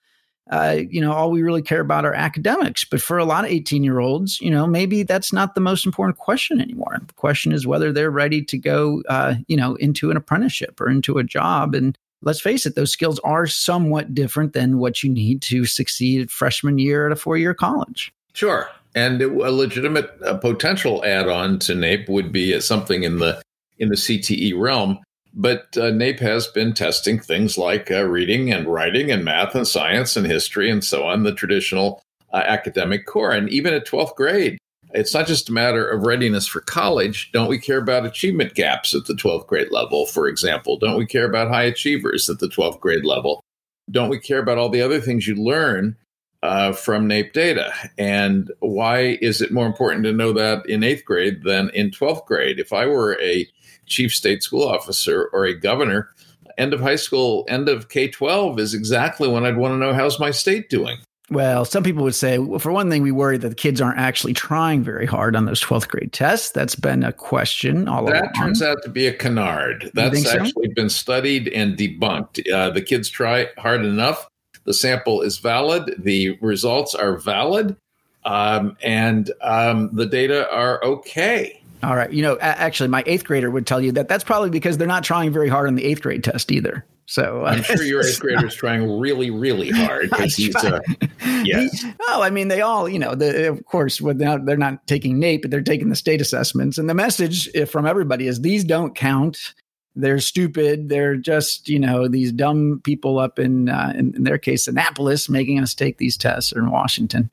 uh, 0.50 0.78
you 0.88 1.00
know, 1.00 1.12
all 1.12 1.30
we 1.30 1.42
really 1.42 1.62
care 1.62 1.80
about 1.80 2.04
are 2.04 2.14
academics. 2.14 2.84
But 2.84 3.00
for 3.00 3.18
a 3.18 3.24
lot 3.24 3.44
of 3.44 3.50
18 3.50 3.82
year 3.82 3.98
olds, 3.98 4.40
you 4.40 4.50
know, 4.50 4.66
maybe 4.66 5.02
that's 5.02 5.32
not 5.32 5.54
the 5.54 5.60
most 5.60 5.84
important 5.84 6.18
question 6.18 6.60
anymore. 6.60 6.98
The 7.04 7.14
question 7.14 7.52
is 7.52 7.66
whether 7.66 7.92
they're 7.92 8.10
ready 8.10 8.42
to 8.44 8.58
go, 8.58 9.02
uh, 9.08 9.34
you 9.48 9.56
know, 9.56 9.74
into 9.76 10.10
an 10.10 10.16
apprenticeship 10.16 10.80
or 10.80 10.88
into 10.88 11.18
a 11.18 11.24
job. 11.24 11.74
And 11.74 11.98
let's 12.22 12.40
face 12.40 12.64
it, 12.64 12.76
those 12.76 12.92
skills 12.92 13.18
are 13.20 13.46
somewhat 13.46 14.14
different 14.14 14.52
than 14.52 14.78
what 14.78 15.02
you 15.02 15.10
need 15.10 15.42
to 15.42 15.64
succeed 15.64 16.30
freshman 16.30 16.78
year 16.78 17.06
at 17.06 17.12
a 17.12 17.16
four 17.16 17.36
year 17.36 17.54
college. 17.54 18.12
Sure. 18.32 18.68
And 18.94 19.20
a 19.20 19.50
legitimate 19.50 20.10
uh, 20.24 20.38
potential 20.38 21.04
add 21.04 21.28
on 21.28 21.58
to 21.60 21.74
NAEP 21.74 22.08
would 22.08 22.32
be 22.32 22.58
something 22.60 23.02
in 23.02 23.18
the 23.18 23.42
in 23.78 23.90
the 23.90 23.96
CTE 23.96 24.58
realm 24.58 24.98
but 25.36 25.76
uh, 25.76 25.92
NAEP 25.92 26.18
has 26.20 26.46
been 26.46 26.72
testing 26.72 27.20
things 27.20 27.58
like 27.58 27.90
uh, 27.90 28.04
reading 28.04 28.50
and 28.50 28.66
writing 28.66 29.12
and 29.12 29.22
math 29.22 29.54
and 29.54 29.68
science 29.68 30.16
and 30.16 30.26
history 30.26 30.70
and 30.70 30.82
so 30.82 31.04
on, 31.04 31.24
the 31.24 31.34
traditional 31.34 32.02
uh, 32.32 32.38
academic 32.38 33.04
core. 33.06 33.32
And 33.32 33.50
even 33.50 33.74
at 33.74 33.86
12th 33.86 34.16
grade, 34.16 34.56
it's 34.94 35.12
not 35.12 35.26
just 35.26 35.50
a 35.50 35.52
matter 35.52 35.86
of 35.86 36.06
readiness 36.06 36.46
for 36.46 36.62
college. 36.62 37.30
Don't 37.32 37.50
we 37.50 37.58
care 37.58 37.78
about 37.78 38.06
achievement 38.06 38.54
gaps 38.54 38.94
at 38.94 39.04
the 39.04 39.12
12th 39.12 39.46
grade 39.46 39.70
level, 39.70 40.06
for 40.06 40.26
example? 40.26 40.78
Don't 40.78 40.96
we 40.96 41.04
care 41.04 41.26
about 41.26 41.48
high 41.48 41.64
achievers 41.64 42.30
at 42.30 42.38
the 42.38 42.48
12th 42.48 42.80
grade 42.80 43.04
level? 43.04 43.42
Don't 43.90 44.08
we 44.08 44.18
care 44.18 44.38
about 44.38 44.56
all 44.56 44.70
the 44.70 44.80
other 44.80 45.00
things 45.00 45.28
you 45.28 45.34
learn 45.34 45.96
uh, 46.42 46.72
from 46.72 47.08
NAEP 47.08 47.34
data? 47.34 47.74
And 47.98 48.50
why 48.60 49.18
is 49.20 49.42
it 49.42 49.52
more 49.52 49.66
important 49.66 50.04
to 50.04 50.12
know 50.12 50.32
that 50.32 50.66
in 50.66 50.82
eighth 50.82 51.04
grade 51.04 51.42
than 51.44 51.68
in 51.70 51.90
12th 51.90 52.24
grade? 52.24 52.58
If 52.58 52.72
I 52.72 52.86
were 52.86 53.20
a 53.20 53.46
chief 53.86 54.14
state 54.14 54.42
school 54.42 54.66
officer 54.66 55.30
or 55.32 55.44
a 55.44 55.54
governor, 55.54 56.10
end 56.58 56.74
of 56.74 56.80
high 56.80 56.96
school, 56.96 57.44
end 57.48 57.68
of 57.68 57.88
K 57.88 58.08
12 58.08 58.58
is 58.58 58.74
exactly 58.74 59.28
when 59.28 59.44
I'd 59.44 59.56
want 59.56 59.72
to 59.72 59.78
know 59.78 59.92
how's 59.92 60.18
my 60.18 60.30
state 60.30 60.68
doing. 60.68 60.98
Well, 61.28 61.64
some 61.64 61.82
people 61.82 62.04
would 62.04 62.14
say, 62.14 62.38
well, 62.38 62.60
for 62.60 62.70
one 62.70 62.88
thing, 62.88 63.02
we 63.02 63.10
worry 63.10 63.36
that 63.36 63.48
the 63.48 63.54
kids 63.56 63.80
aren't 63.80 63.98
actually 63.98 64.32
trying 64.32 64.84
very 64.84 65.06
hard 65.06 65.34
on 65.34 65.44
those 65.44 65.60
12th 65.60 65.88
grade 65.88 66.12
tests. 66.12 66.52
That's 66.52 66.76
been 66.76 67.02
a 67.02 67.12
question 67.12 67.88
all 67.88 68.04
that 68.04 68.12
along. 68.12 68.22
That 68.22 68.34
turns 68.38 68.62
out 68.62 68.78
to 68.84 68.88
be 68.88 69.08
a 69.08 69.12
canard. 69.12 69.90
That's 69.92 70.22
so? 70.22 70.38
actually 70.38 70.68
been 70.68 70.88
studied 70.88 71.48
and 71.48 71.76
debunked. 71.76 72.48
Uh, 72.52 72.70
the 72.70 72.80
kids 72.80 73.08
try 73.08 73.48
hard 73.58 73.84
enough. 73.84 74.28
The 74.64 74.74
sample 74.74 75.20
is 75.20 75.38
valid. 75.38 75.96
The 75.98 76.38
results 76.40 76.94
are 76.94 77.16
valid. 77.16 77.76
Um, 78.24 78.76
and 78.82 79.30
um, 79.40 79.90
the 79.92 80.06
data 80.06 80.48
are 80.52 80.82
okay. 80.84 81.60
All 81.86 81.94
right. 81.94 82.10
You 82.12 82.22
know, 82.22 82.36
actually, 82.40 82.88
my 82.88 83.04
eighth 83.06 83.24
grader 83.24 83.48
would 83.48 83.64
tell 83.64 83.80
you 83.80 83.92
that 83.92 84.08
that's 84.08 84.24
probably 84.24 84.50
because 84.50 84.76
they're 84.76 84.88
not 84.88 85.04
trying 85.04 85.32
very 85.32 85.48
hard 85.48 85.68
on 85.68 85.76
the 85.76 85.84
eighth 85.84 86.02
grade 86.02 86.24
test 86.24 86.50
either. 86.50 86.84
So 87.06 87.46
uh, 87.46 87.50
I'm 87.50 87.62
sure 87.62 87.84
your 87.84 88.00
eighth 88.06 88.18
grader 88.18 88.44
is 88.44 88.56
trying 88.56 88.98
really, 88.98 89.30
really 89.30 89.70
hard. 89.70 90.12
He's, 90.16 90.56
uh, 90.56 90.80
yes. 91.44 91.84
Oh, 92.08 92.22
I 92.22 92.30
mean, 92.30 92.48
they 92.48 92.60
all, 92.60 92.88
you 92.88 92.98
know, 92.98 93.14
the, 93.14 93.48
of 93.48 93.64
course, 93.66 94.00
without, 94.00 94.46
they're 94.46 94.56
not 94.56 94.84
taking 94.88 95.20
NAEP, 95.20 95.42
but 95.42 95.52
they're 95.52 95.62
taking 95.62 95.88
the 95.88 95.94
state 95.94 96.20
assessments. 96.20 96.76
And 96.76 96.90
the 96.90 96.94
message 96.94 97.48
eh, 97.54 97.66
from 97.66 97.86
everybody 97.86 98.26
is 98.26 98.40
these 98.40 98.64
don't 98.64 98.96
count. 98.96 99.54
They're 99.94 100.18
stupid. 100.18 100.88
They're 100.88 101.14
just, 101.14 101.68
you 101.68 101.78
know, 101.78 102.08
these 102.08 102.32
dumb 102.32 102.80
people 102.82 103.20
up 103.20 103.38
in, 103.38 103.68
uh, 103.68 103.92
in, 103.94 104.12
in 104.16 104.24
their 104.24 104.38
case, 104.38 104.66
Annapolis, 104.66 105.28
making 105.28 105.60
us 105.60 105.72
take 105.72 105.98
these 105.98 106.16
tests 106.16 106.52
or 106.52 106.58
in 106.58 106.72
Washington. 106.72 107.30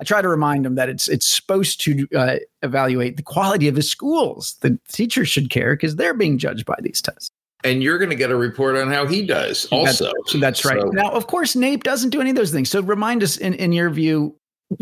I 0.00 0.04
try 0.04 0.20
to 0.20 0.28
remind 0.28 0.64
them 0.64 0.74
that 0.74 0.88
it's 0.88 1.08
it's 1.08 1.26
supposed 1.26 1.80
to 1.82 2.06
uh, 2.16 2.36
evaluate 2.62 3.16
the 3.16 3.22
quality 3.22 3.68
of 3.68 3.74
the 3.74 3.82
schools. 3.82 4.56
The 4.60 4.78
teachers 4.88 5.28
should 5.28 5.50
care 5.50 5.74
because 5.74 5.96
they're 5.96 6.14
being 6.14 6.38
judged 6.38 6.66
by 6.66 6.76
these 6.80 7.00
tests. 7.00 7.30
And 7.62 7.82
you're 7.82 7.96
going 7.98 8.10
to 8.10 8.16
get 8.16 8.30
a 8.30 8.36
report 8.36 8.76
on 8.76 8.92
how 8.92 9.06
he 9.06 9.24
does 9.24 9.66
also. 9.66 10.12
That's, 10.26 10.40
that's 10.40 10.64
right. 10.66 10.80
So. 10.80 10.88
Now, 10.88 11.08
of 11.10 11.28
course, 11.28 11.54
NAEP 11.54 11.82
doesn't 11.82 12.10
do 12.10 12.20
any 12.20 12.30
of 12.30 12.36
those 12.36 12.50
things. 12.50 12.68
So 12.68 12.82
remind 12.82 13.22
us, 13.22 13.38
in, 13.38 13.54
in 13.54 13.72
your 13.72 13.88
view, 13.88 14.36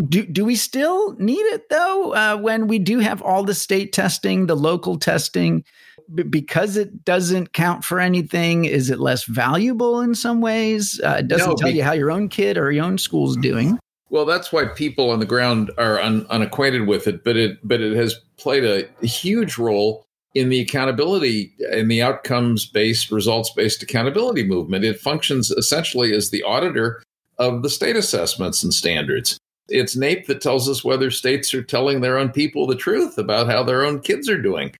do, 0.09 0.27
do 0.27 0.45
we 0.45 0.57
still 0.57 1.15
need 1.19 1.43
it 1.43 1.69
though 1.69 2.15
uh, 2.15 2.37
when 2.39 2.67
we 2.67 2.81
do 2.81 2.99
have 2.99 3.23
all 3.23 3.45
the 3.45 3.55
state 3.55 3.93
testing, 3.93 4.47
the 4.47 4.57
local 4.57 4.99
testing? 4.99 5.65
B- 6.13 6.25
because 6.25 6.77
it 6.77 7.05
doesn't 7.05 7.53
count 7.53 7.85
for 7.85 8.01
anything, 8.01 8.65
is 8.65 8.91
it 8.91 8.99
less 8.99 9.25
valuable 9.25 10.01
in 10.01 10.17
some 10.17 10.41
ways? 10.41 11.01
Uh, 11.05 11.19
it 11.21 11.29
doesn't 11.29 11.51
no, 11.51 11.55
tell 11.55 11.71
be- 11.71 11.77
you 11.77 11.85
how 11.85 11.93
your 11.93 12.11
own 12.11 12.29
kid 12.29 12.59
or 12.59 12.73
your 12.73 12.85
own 12.85 12.99
school's 12.99 13.37
doing. 13.37 13.79
Well, 14.13 14.27
that's 14.27 14.53
why 14.53 14.67
people 14.67 15.09
on 15.09 15.21
the 15.21 15.27
ground 15.27 15.71
are 15.79 15.99
un, 15.99 16.27
unacquainted 16.29 16.87
with 16.87 17.09
it, 17.09 17.25
but 17.25 17.35
it 17.39 17.59
but 17.67 17.81
it 17.81 17.97
has 17.97 18.21
played 18.37 18.63
a 18.63 19.07
huge 19.07 19.57
role 19.57 20.05
in 20.35 20.51
the 20.51 20.61
accountability 20.61 21.55
in 21.73 21.89
the 21.89 22.03
outcomes 22.03 22.67
based, 22.67 23.11
results 23.11 23.51
based 23.57 23.83
accountability 23.83 24.45
movement. 24.45 24.85
It 24.85 25.01
functions 25.01 25.51
essentially 25.51 26.13
as 26.13 26.29
the 26.29 26.43
auditor 26.43 27.03
of 27.39 27.63
the 27.63 27.71
state 27.71 27.97
assessments 27.97 28.63
and 28.63 28.75
standards. 28.75 29.39
It's 29.69 29.97
NAEP 29.97 30.27
that 30.27 30.43
tells 30.43 30.69
us 30.69 30.85
whether 30.85 31.11
states 31.11 31.55
are 31.55 31.63
telling 31.63 32.03
their 32.03 32.19
own 32.19 32.29
people 32.29 32.67
the 32.67 32.77
truth 32.77 33.17
about 33.17 33.47
how 33.47 33.63
their 33.63 33.83
own 33.83 34.01
kids 34.01 34.29
are 34.29 34.41
doing. 34.41 34.75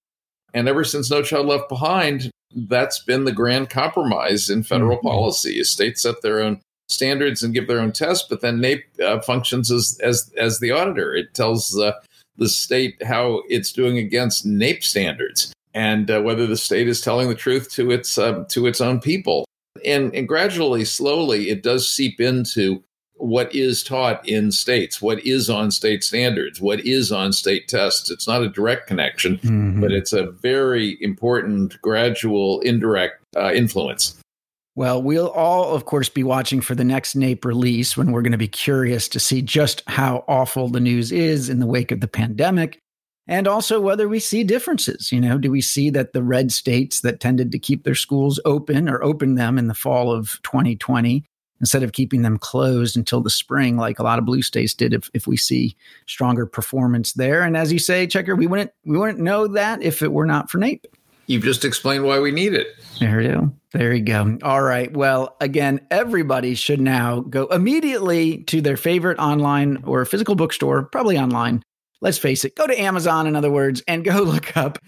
And 0.53 0.69
ever 0.69 0.85
since 0.85 1.11
No 1.11 1.23
Child 1.23 1.47
Left 1.47 1.71
Behind, 1.71 2.31
that's 2.55 2.99
been 2.99 3.25
the 3.25 3.33
grand 3.33 3.71
compromise 3.71 4.51
in 4.51 4.63
federal 4.63 4.99
mm-hmm. 4.99 5.09
policy. 5.09 5.65
States 5.65 6.03
set 6.03 6.21
their 6.21 6.43
own 6.43 6.61
standards 6.93 7.43
and 7.43 7.55
give 7.55 7.67
their 7.67 7.81
own 7.81 7.93
tests, 7.93 8.27
but 8.29 8.41
then 8.41 8.59
NAEP 8.59 8.83
uh, 9.01 9.21
functions 9.21 9.71
as, 9.71 9.99
as 10.03 10.33
as 10.37 10.61
the 10.61 10.71
auditor. 10.71 11.15
It 11.15 11.35
tells 11.35 11.79
uh, 11.79 11.93
the 12.37 12.49
state 12.49 13.03
how 13.05 13.43
it's 13.49 13.73
doing 13.73 13.99
against 13.99 14.47
NAEP 14.47 14.83
standards 14.83 15.53
and 15.75 16.11
uh, 16.11 16.21
whether 16.21 16.47
the 16.47 16.57
state 16.57 16.89
is 16.89 17.01
telling 17.01 17.29
the 17.29 17.35
truth 17.35 17.71
to 17.73 17.91
its 17.91 18.19
uh, 18.19 18.45
to 18.51 18.67
its 18.67 18.81
own 18.81 19.01
people. 19.01 19.45
And, 19.85 20.15
and 20.15 20.29
gradually, 20.29 20.85
slowly, 20.85 21.49
it 21.49 21.63
does 21.63 21.89
seep 21.89 22.21
into 22.21 22.85
what 23.15 23.55
is 23.55 23.83
taught 23.83 24.27
in 24.29 24.51
states, 24.51 25.01
what 25.01 25.25
is 25.25 25.49
on 25.49 25.71
state 25.71 26.03
standards, 26.03 26.61
what 26.61 26.81
is 26.81 27.13
on 27.13 27.33
state 27.33 27.69
tests. 27.69 28.11
It's 28.11 28.27
not 28.27 28.43
a 28.43 28.49
direct 28.49 28.87
connection, 28.87 29.39
mm-hmm. 29.39 29.81
but 29.81 29.93
it's 29.93 30.13
a 30.13 30.31
very 30.31 30.99
important, 31.01 31.81
gradual, 31.83 32.61
indirect 32.61 33.23
uh, 33.37 33.53
influence. 33.53 34.19
Well, 34.75 35.03
we'll 35.03 35.29
all, 35.29 35.75
of 35.75 35.85
course, 35.85 36.09
be 36.09 36.23
watching 36.23 36.63
for 36.63 36.75
the 36.75 36.85
next 36.85 37.15
NAEP 37.15 37.45
release 37.45 37.97
when 37.97 38.11
we're 38.11 38.23
going 38.23 38.33
to 38.33 38.39
be 38.39 38.49
curious 38.49 39.07
to 39.09 39.21
see 39.21 39.43
just 39.43 39.83
how 39.87 40.25
awful 40.29 40.69
the 40.69 40.81
news 40.81 41.13
is 41.13 41.51
in 41.51 41.59
the 41.59 41.67
wake 41.67 41.93
of 41.93 42.01
the 42.01 42.09
pandemic 42.09 42.81
and 43.29 43.47
also 43.47 43.81
whether 43.81 44.09
we 44.09 44.19
see 44.19 44.45
differences. 44.45 45.13
You 45.13 45.21
know, 45.21 45.39
do 45.39 45.51
we 45.51 45.61
see 45.61 45.91
that 45.91 46.13
the 46.13 46.23
red 46.23 46.53
states 46.53 47.01
that 47.03 47.21
tended 47.21 47.53
to 47.53 47.59
keep 47.59 47.85
their 47.85 47.95
schools 47.95 48.41
open 48.45 48.89
or 48.89 49.03
open 49.03 49.35
them 49.35 49.59
in 49.59 49.69
the 49.69 49.75
fall 49.75 50.11
of 50.11 50.41
2020 50.43 51.25
instead 51.61 51.83
of 51.83 51.93
keeping 51.93 52.23
them 52.23 52.39
closed 52.39 52.97
until 52.97 53.21
the 53.21 53.31
spring, 53.31 53.77
like 53.77 53.99
a 53.99 54.03
lot 54.03 54.19
of 54.19 54.25
blue 54.25 54.43
states 54.43 54.75
did, 54.75 54.93
if, 54.93 55.09
if 55.15 55.27
we 55.27 55.37
see 55.37 55.77
stronger 56.07 56.45
performance 56.47 57.13
there? 57.13 57.43
And 57.43 57.57
as 57.57 57.73
you 57.73 57.79
say, 57.79 58.07
Checker, 58.07 58.35
we 58.35 58.47
wouldn't 58.47 58.73
we 58.85 58.99
wouldn't 58.99 59.21
know 59.21 59.47
that 59.49 59.83
if 59.83 60.03
it 60.03 60.13
were 60.13 60.27
not 60.27 60.51
for 60.51 60.59
NAEP. 60.59 60.85
You've 61.33 61.45
just 61.45 61.65
explained 61.65 62.05
why 62.05 62.21
we 62.21 62.31
need 62.31 62.53
it. 62.53 62.77
There 63.01 63.23
you 63.23 63.29
go. 63.29 63.53
There 63.73 63.95
you 63.95 64.03
go. 64.03 64.37
All 64.43 64.61
right. 64.61 64.95
Well, 64.95 65.35
again, 65.41 65.81
everybody 65.91 66.55
should 66.55 66.79
now 66.79 67.21
go 67.21 67.47
immediately 67.47 68.43
to 68.45 68.61
their 68.61 68.77
favorite 68.77 69.19
online 69.19 69.83
or 69.85 70.05
physical 70.05 70.35
bookstore, 70.35 70.83
probably 70.83 71.19
online. 71.19 71.63
Let's 72.03 72.19
face 72.19 72.45
it, 72.45 72.55
go 72.55 72.67
to 72.67 72.79
Amazon, 72.79 73.27
in 73.27 73.35
other 73.35 73.51
words, 73.51 73.83
and 73.89 74.05
go 74.05 74.19
look 74.19 74.55
up 74.59 74.79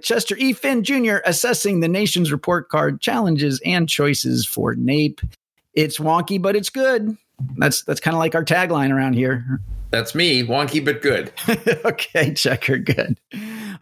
Chester 0.00 0.36
E. 0.38 0.52
Finn 0.52 0.84
Jr. 0.84 1.16
assessing 1.24 1.80
the 1.80 1.88
nation's 1.88 2.30
report 2.30 2.68
card 2.68 3.00
challenges 3.00 3.60
and 3.64 3.88
choices 3.88 4.46
for 4.46 4.76
NAEP. 4.76 5.28
It's 5.74 5.98
wonky, 5.98 6.40
but 6.40 6.54
it's 6.54 6.70
good. 6.70 7.16
That's 7.56 7.82
that's 7.82 8.00
kind 8.00 8.14
of 8.14 8.20
like 8.20 8.36
our 8.36 8.44
tagline 8.44 8.94
around 8.94 9.14
here. 9.14 9.60
That's 9.90 10.14
me, 10.14 10.44
wonky 10.46 10.84
but 10.84 11.02
good. 11.02 11.32
okay, 11.84 12.34
checker, 12.34 12.78
good. 12.78 13.18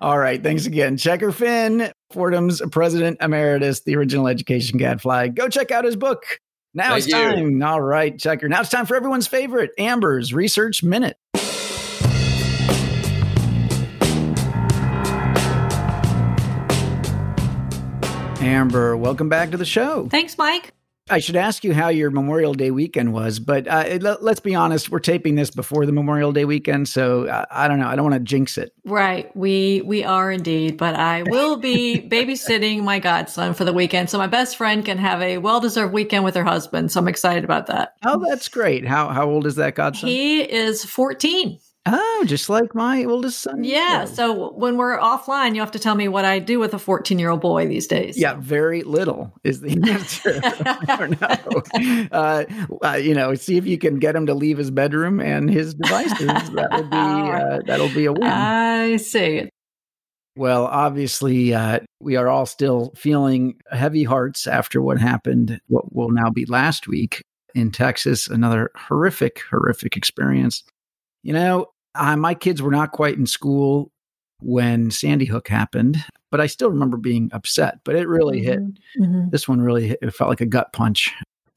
All 0.00 0.18
right, 0.18 0.42
thanks 0.42 0.66
again, 0.66 0.96
Checker 0.96 1.32
Finn. 1.32 1.90
Fordham's 2.12 2.62
president 2.70 3.18
emeritus, 3.20 3.80
the 3.80 3.96
original 3.96 4.28
education 4.28 4.78
gadfly. 4.78 5.28
Go 5.28 5.48
check 5.48 5.70
out 5.70 5.84
his 5.84 5.96
book. 5.96 6.22
Now 6.74 6.90
Thank 6.90 6.98
it's 6.98 7.06
you. 7.08 7.14
time. 7.14 7.62
All 7.62 7.80
right, 7.80 8.18
checker. 8.18 8.48
Now 8.48 8.60
it's 8.60 8.68
time 8.70 8.84
for 8.84 8.96
everyone's 8.96 9.26
favorite, 9.26 9.70
Amber's 9.78 10.34
Research 10.34 10.82
Minute. 10.82 11.16
Amber, 18.40 18.96
welcome 18.96 19.28
back 19.28 19.50
to 19.50 19.56
the 19.56 19.64
show. 19.64 20.08
Thanks, 20.08 20.36
Mike. 20.38 20.72
I 21.08 21.20
should 21.20 21.36
ask 21.36 21.62
you 21.62 21.72
how 21.72 21.88
your 21.88 22.10
Memorial 22.10 22.52
Day 22.52 22.72
weekend 22.72 23.12
was, 23.12 23.38
but 23.38 23.68
uh, 23.68 23.98
let, 24.00 24.20
us 24.22 24.40
be 24.40 24.56
honest, 24.56 24.90
we're 24.90 24.98
taping 24.98 25.36
this 25.36 25.50
before 25.50 25.86
the 25.86 25.92
Memorial 25.92 26.32
Day 26.32 26.44
weekend, 26.44 26.88
so 26.88 27.28
uh, 27.28 27.44
I 27.48 27.68
don't 27.68 27.78
know. 27.78 27.86
I 27.86 27.94
don't 27.94 28.10
want 28.10 28.14
to 28.14 28.20
jinx 28.20 28.58
it. 28.58 28.72
Right. 28.84 29.34
We 29.36 29.82
we 29.84 30.02
are 30.02 30.32
indeed, 30.32 30.76
but 30.76 30.96
I 30.96 31.22
will 31.22 31.58
be 31.58 32.00
babysitting 32.10 32.82
my 32.82 32.98
godson 32.98 33.54
for 33.54 33.64
the 33.64 33.72
weekend, 33.72 34.10
so 34.10 34.18
my 34.18 34.26
best 34.26 34.56
friend 34.56 34.84
can 34.84 34.98
have 34.98 35.22
a 35.22 35.38
well-deserved 35.38 35.92
weekend 35.92 36.24
with 36.24 36.34
her 36.34 36.44
husband. 36.44 36.90
So 36.90 36.98
I'm 36.98 37.08
excited 37.08 37.44
about 37.44 37.68
that. 37.68 37.94
Oh, 38.04 38.18
that's 38.28 38.48
great. 38.48 38.84
How 38.84 39.08
how 39.10 39.28
old 39.28 39.46
is 39.46 39.54
that 39.56 39.76
godson? 39.76 40.08
He 40.08 40.40
is 40.40 40.84
14. 40.84 41.60
Oh, 41.86 42.24
just 42.26 42.48
like 42.48 42.74
my 42.74 43.04
oldest 43.04 43.40
son. 43.40 43.62
Yeah. 43.62 44.06
So 44.06 44.52
when 44.52 44.76
we're 44.76 44.98
offline, 44.98 45.54
you 45.54 45.60
have 45.60 45.70
to 45.72 45.78
tell 45.78 45.94
me 45.94 46.08
what 46.08 46.24
I 46.24 46.40
do 46.40 46.58
with 46.58 46.74
a 46.74 46.78
14 46.78 47.18
year 47.18 47.30
old 47.30 47.40
boy 47.40 47.66
these 47.66 47.86
days. 47.86 48.18
Yeah, 48.18 48.34
very 48.34 48.82
little 48.82 49.32
is 49.44 49.60
the 49.60 49.70
answer. 49.88 50.40
Know. 51.06 52.08
Uh, 52.10 52.44
uh, 52.82 52.94
you 52.94 53.14
know, 53.14 53.34
see 53.34 53.56
if 53.56 53.66
you 53.66 53.78
can 53.78 53.98
get 53.98 54.16
him 54.16 54.26
to 54.26 54.34
leave 54.34 54.58
his 54.58 54.70
bedroom 54.70 55.20
and 55.20 55.48
his 55.48 55.74
devices. 55.74 56.26
That 56.26 56.68
would 56.72 56.90
be 56.90 56.96
uh, 56.96 57.60
that'll 57.66 57.94
be 57.94 58.06
a 58.06 58.12
win. 58.12 58.24
I 58.24 58.96
see. 58.96 59.48
Well, 60.36 60.66
obviously, 60.66 61.54
uh, 61.54 61.80
we 62.00 62.16
are 62.16 62.28
all 62.28 62.46
still 62.46 62.92
feeling 62.96 63.56
heavy 63.70 64.04
hearts 64.04 64.46
after 64.46 64.82
what 64.82 64.98
happened. 64.98 65.60
What 65.68 65.94
will 65.94 66.10
now 66.10 66.30
be 66.30 66.44
last 66.46 66.88
week 66.88 67.22
in 67.54 67.70
Texas. 67.70 68.28
Another 68.28 68.70
horrific, 68.76 69.42
horrific 69.50 69.96
experience. 69.96 70.62
You 71.22 71.32
know, 71.32 71.66
uh, 71.98 72.16
my 72.16 72.34
kids 72.34 72.62
were 72.62 72.70
not 72.70 72.92
quite 72.92 73.16
in 73.16 73.26
school 73.26 73.90
when 74.40 74.90
Sandy 74.90 75.24
Hook 75.24 75.48
happened, 75.48 76.04
but 76.30 76.40
I 76.40 76.46
still 76.46 76.70
remember 76.70 76.96
being 76.96 77.30
upset. 77.32 77.78
But 77.84 77.96
it 77.96 78.06
really 78.08 78.42
hit. 78.42 78.60
Mhm. 79.00 79.30
This 79.30 79.48
one 79.48 79.60
really 79.60 79.88
hit. 79.88 79.98
It 80.02 80.10
felt 80.14 80.28
like 80.30 80.40
a 80.40 80.46
gut 80.46 80.72
punch. 80.72 81.12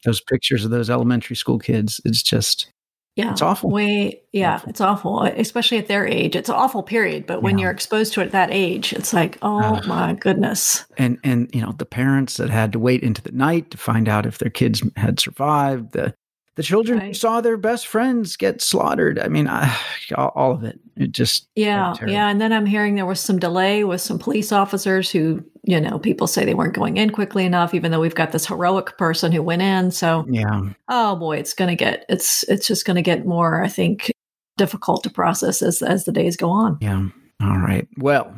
Those 0.05 0.21
pictures 0.21 0.63
of 0.63 0.71
those 0.71 0.89
elementary 0.89 1.35
school 1.35 1.59
kids. 1.59 1.99
It's 2.05 2.23
just, 2.23 2.71
Yeah. 3.17 3.31
It's 3.31 3.41
awful. 3.41 3.69
Way, 3.69 4.21
yeah, 4.31 4.55
Awful. 4.55 4.69
it's 4.69 4.79
awful, 4.79 5.23
especially 5.23 5.77
at 5.77 5.87
their 5.89 6.07
age. 6.07 6.37
It's 6.37 6.47
an 6.47 6.55
awful 6.55 6.83
period, 6.83 7.25
but 7.27 7.41
when 7.43 7.57
Yeah. 7.57 7.63
you're 7.63 7.71
exposed 7.71 8.13
to 8.13 8.21
it 8.21 8.27
at 8.27 8.31
that 8.31 8.49
age, 8.49 8.93
it's 8.93 9.11
like, 9.13 9.37
oh 9.41 9.59
Ugh. 9.59 9.85
my 9.87 10.13
goodness. 10.13 10.85
and 10.97 11.17
and 11.25 11.49
you 11.53 11.59
know 11.61 11.73
the 11.77 11.85
parents 11.85 12.37
that 12.37 12.49
had 12.49 12.71
to 12.71 12.79
wait 12.79 13.03
into 13.03 13.21
the 13.21 13.33
night 13.33 13.71
to 13.71 13.77
find 13.77 14.07
out 14.07 14.25
if 14.25 14.37
their 14.37 14.49
kids 14.49 14.81
had 14.95 15.19
survived. 15.19 15.91
The 15.91 16.13
the 16.59 16.63
children 16.63 16.99
Right. 16.99 17.15
saw 17.15 17.39
their 17.39 17.55
best 17.55 17.87
friends 17.87 18.35
get 18.35 18.61
slaughtered. 18.61 19.17
I 19.17 19.29
mean, 19.29 19.47
I, 19.47 19.73
all, 20.17 20.33
all 20.35 20.51
of 20.51 20.65
it. 20.65 20.77
It 20.97 21.13
just 21.13 21.47
Yeah, 21.55 21.93
yeah. 22.05 22.27
And 22.27 22.41
then 22.41 22.51
I'm 22.51 22.65
hearing 22.65 22.95
there 22.95 23.05
was 23.05 23.21
some 23.21 23.39
delay 23.39 23.85
with 23.85 24.01
some 24.01 24.19
police 24.19 24.51
officers 24.51 25.09
who, 25.09 25.41
you 25.63 25.79
know, 25.79 25.99
people 25.99 26.27
say 26.27 26.43
they 26.43 26.53
weren't 26.53 26.73
going 26.73 26.97
in 26.97 27.11
quickly 27.11 27.45
enough, 27.45 27.73
even 27.73 27.91
though 27.91 28.01
we've 28.01 28.13
got 28.13 28.33
this 28.33 28.45
heroic 28.45 28.97
person 28.97 29.31
who 29.31 29.41
went 29.41 29.61
in. 29.61 29.89
So, 29.91 30.25
yeah. 30.29 30.63
oh 30.89 31.15
boy, 31.15 31.37
it's 31.37 31.53
going 31.53 31.69
to 31.69 31.77
get 31.77 32.03
it's 32.09 32.43
it's 32.49 32.67
just 32.67 32.83
going 32.85 32.95
to 32.95 33.01
get 33.01 33.25
more, 33.25 33.63
I 33.63 33.69
think, 33.69 34.11
difficult 34.57 35.03
to 35.03 35.09
process 35.09 35.61
as 35.61 35.81
as 35.81 36.03
the 36.03 36.11
days 36.11 36.35
go 36.35 36.49
on. 36.49 36.77
Yeah. 36.81 37.07
All 37.41 37.57
right. 37.59 37.87
Well, 37.97 38.35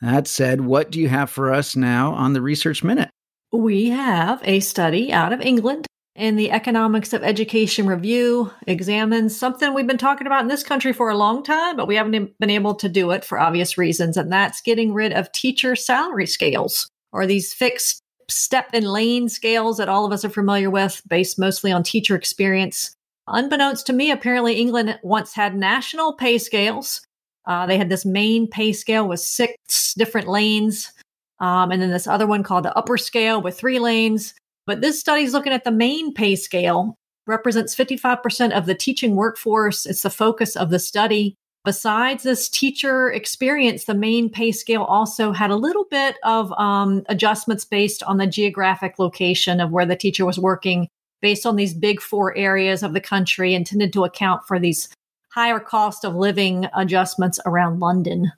that 0.00 0.26
said, 0.26 0.62
what 0.62 0.90
do 0.90 0.98
you 0.98 1.10
have 1.10 1.28
for 1.28 1.52
us 1.52 1.76
now 1.76 2.14
on 2.14 2.32
the 2.32 2.40
Research 2.40 2.82
Minute? 2.82 3.10
We 3.52 3.90
have 3.90 4.40
a 4.44 4.60
study 4.60 5.12
out 5.12 5.34
of 5.34 5.42
England 5.42 5.86
in 6.20 6.36
the 6.36 6.50
Economics 6.50 7.14
of 7.14 7.24
Education 7.24 7.86
Review 7.86 8.52
examines 8.66 9.34
something 9.34 9.72
we've 9.72 9.86
been 9.86 9.96
talking 9.96 10.26
about 10.26 10.42
in 10.42 10.48
this 10.48 10.62
country 10.62 10.92
for 10.92 11.08
a 11.08 11.16
long 11.16 11.42
time, 11.42 11.76
but 11.76 11.88
we 11.88 11.96
haven't 11.96 12.38
been 12.38 12.50
able 12.50 12.74
to 12.74 12.90
do 12.90 13.10
it 13.10 13.24
for 13.24 13.40
obvious 13.40 13.78
reasons, 13.78 14.18
and 14.18 14.30
that's 14.30 14.60
getting 14.60 14.92
rid 14.92 15.14
of 15.14 15.32
teacher 15.32 15.74
salary 15.74 16.26
scales 16.26 16.90
or 17.10 17.26
these 17.26 17.54
fixed 17.54 18.02
step 18.28 18.68
and 18.74 18.86
lane 18.86 19.30
scales 19.30 19.78
that 19.78 19.88
all 19.88 20.04
of 20.04 20.12
us 20.12 20.22
are 20.22 20.28
familiar 20.28 20.68
with, 20.68 21.00
based 21.08 21.38
mostly 21.38 21.72
on 21.72 21.82
teacher 21.82 22.14
experience. 22.14 22.94
Unbeknownst 23.26 23.86
to 23.86 23.94
me, 23.94 24.10
apparently 24.10 24.56
England 24.56 24.98
once 25.02 25.32
had 25.32 25.56
national 25.56 26.12
pay 26.12 26.36
scales. 26.36 27.00
Uh, 27.46 27.64
they 27.64 27.78
had 27.78 27.88
this 27.88 28.04
main 28.04 28.46
pay 28.46 28.74
scale 28.74 29.08
with 29.08 29.20
six 29.20 29.94
different 29.94 30.28
lanes, 30.28 30.92
um, 31.38 31.70
and 31.70 31.80
then 31.80 31.90
this 31.90 32.06
other 32.06 32.26
one 32.26 32.42
called 32.42 32.66
the 32.66 32.76
upper 32.76 32.98
scale 32.98 33.40
with 33.40 33.58
three 33.58 33.78
lanes. 33.78 34.34
But 34.70 34.82
this 34.82 35.00
study 35.00 35.24
is 35.24 35.32
looking 35.32 35.52
at 35.52 35.64
the 35.64 35.72
main 35.72 36.14
pay 36.14 36.36
scale, 36.36 36.94
represents 37.26 37.74
55% 37.74 38.52
of 38.52 38.66
the 38.66 38.74
teaching 38.76 39.16
workforce. 39.16 39.84
It's 39.84 40.02
the 40.02 40.10
focus 40.10 40.54
of 40.54 40.70
the 40.70 40.78
study. 40.78 41.34
Besides 41.64 42.22
this 42.22 42.48
teacher 42.48 43.10
experience, 43.10 43.86
the 43.86 43.94
main 43.94 44.30
pay 44.30 44.52
scale 44.52 44.84
also 44.84 45.32
had 45.32 45.50
a 45.50 45.56
little 45.56 45.86
bit 45.90 46.18
of 46.22 46.52
um, 46.52 47.02
adjustments 47.08 47.64
based 47.64 48.04
on 48.04 48.18
the 48.18 48.28
geographic 48.28 49.00
location 49.00 49.58
of 49.58 49.72
where 49.72 49.86
the 49.86 49.96
teacher 49.96 50.24
was 50.24 50.38
working, 50.38 50.86
based 51.20 51.46
on 51.46 51.56
these 51.56 51.74
big 51.74 52.00
four 52.00 52.36
areas 52.36 52.84
of 52.84 52.92
the 52.92 53.00
country, 53.00 53.54
intended 53.54 53.92
to 53.94 54.04
account 54.04 54.42
for 54.46 54.60
these 54.60 54.88
higher 55.32 55.58
cost 55.58 56.04
of 56.04 56.14
living 56.14 56.68
adjustments 56.76 57.40
around 57.44 57.80
London. 57.80 58.30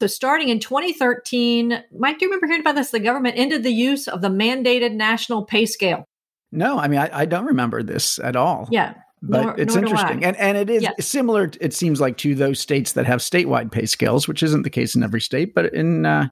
So, 0.00 0.06
starting 0.06 0.50
in 0.50 0.60
2013, 0.60 1.82
Mike, 1.98 2.18
do 2.18 2.26
you 2.26 2.30
remember 2.30 2.46
hearing 2.46 2.60
about 2.60 2.74
this? 2.74 2.90
The 2.90 3.00
government 3.00 3.38
ended 3.38 3.62
the 3.62 3.72
use 3.72 4.08
of 4.08 4.20
the 4.20 4.28
mandated 4.28 4.92
national 4.92 5.44
pay 5.44 5.64
scale. 5.64 6.04
No, 6.52 6.78
I 6.78 6.88
mean, 6.88 6.98
I, 6.98 7.20
I 7.20 7.24
don't 7.24 7.46
remember 7.46 7.82
this 7.82 8.18
at 8.18 8.36
all. 8.36 8.68
Yeah. 8.70 8.94
But 9.22 9.42
nor- 9.42 9.60
it's 9.60 9.74
nor 9.74 9.84
interesting. 9.84 10.22
And, 10.24 10.36
and 10.36 10.58
it 10.58 10.68
is 10.68 10.82
Yeah. 10.82 10.90
similar, 11.00 11.50
it 11.60 11.72
seems 11.72 12.00
like, 12.00 12.18
to 12.18 12.34
those 12.34 12.60
states 12.60 12.92
that 12.92 13.06
have 13.06 13.20
statewide 13.20 13.72
pay 13.72 13.86
scales, 13.86 14.28
which 14.28 14.42
isn't 14.42 14.62
the 14.62 14.70
case 14.70 14.94
in 14.94 15.02
every 15.02 15.20
state. 15.20 15.54
But 15.54 15.72
in 15.72 16.04
uh, 16.04 16.28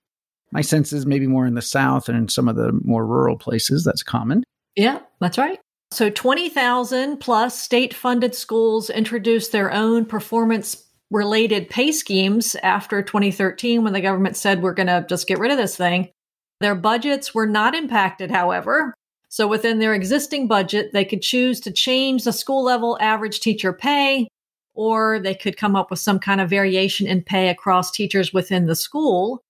my 0.53 0.61
sense 0.61 0.93
is 0.93 1.07
maybe 1.07 1.27
more 1.27 1.47
in 1.47 1.55
the 1.55 1.63
South 1.63 2.09
and 2.11 2.19
in 2.19 2.29
some 2.29 2.49
of 2.49 2.57
the 2.57 2.79
more 2.85 3.07
rural 3.07 3.39
places, 3.39 3.83
that's 3.83 4.03
common. 4.03 4.45
Yeah, 4.77 5.01
that's 5.21 5.39
right. 5.39 5.59
So 5.91 6.11
20,000 6.11 7.19
plus 7.19 7.59
state 7.59 7.95
funded 7.95 8.35
schools 8.35 8.91
introduced 8.91 9.53
their 9.53 9.73
own 9.73 10.05
performance 10.05 10.84
related 11.15 11.71
pay 11.71 11.93
schemes 11.93 12.57
after 12.65 13.01
2013 13.01 13.85
when 13.85 13.93
the 13.93 14.01
government 14.01 14.37
said 14.37 14.61
we're 14.61 14.75
going 14.75 14.89
to 14.89 15.07
just 15.09 15.29
get 15.29 15.39
rid 15.39 15.53
of 15.53 15.57
this 15.57 15.77
thing. 15.77 16.09
Their 16.61 16.75
budgets 16.75 17.33
were 17.33 17.47
not 17.47 17.75
impacted, 17.75 18.33
however. 18.33 18.93
So 19.29 19.47
within 19.47 19.79
their 19.79 19.95
existing 19.95 20.49
budget, 20.49 20.93
they 20.93 21.05
could 21.05 21.23
choose 21.23 21.61
to 21.61 21.71
change 21.71 22.25
the 22.25 22.33
school 22.33 22.65
level 22.65 22.99
average 23.01 23.41
teacher 23.41 23.73
pay, 23.73 24.29
or 24.75 25.21
they 25.21 25.35
could 25.35 25.57
come 25.57 25.77
up 25.77 25.89
with 25.89 26.01
some 26.01 26.19
kind 26.19 26.41
of 26.41 26.51
variation 26.51 27.07
in 27.07 27.23
pay 27.23 27.49
across 27.49 27.93
teachers 27.93 28.33
within 28.33 28.67
the 28.67 28.77
school. 28.77 29.41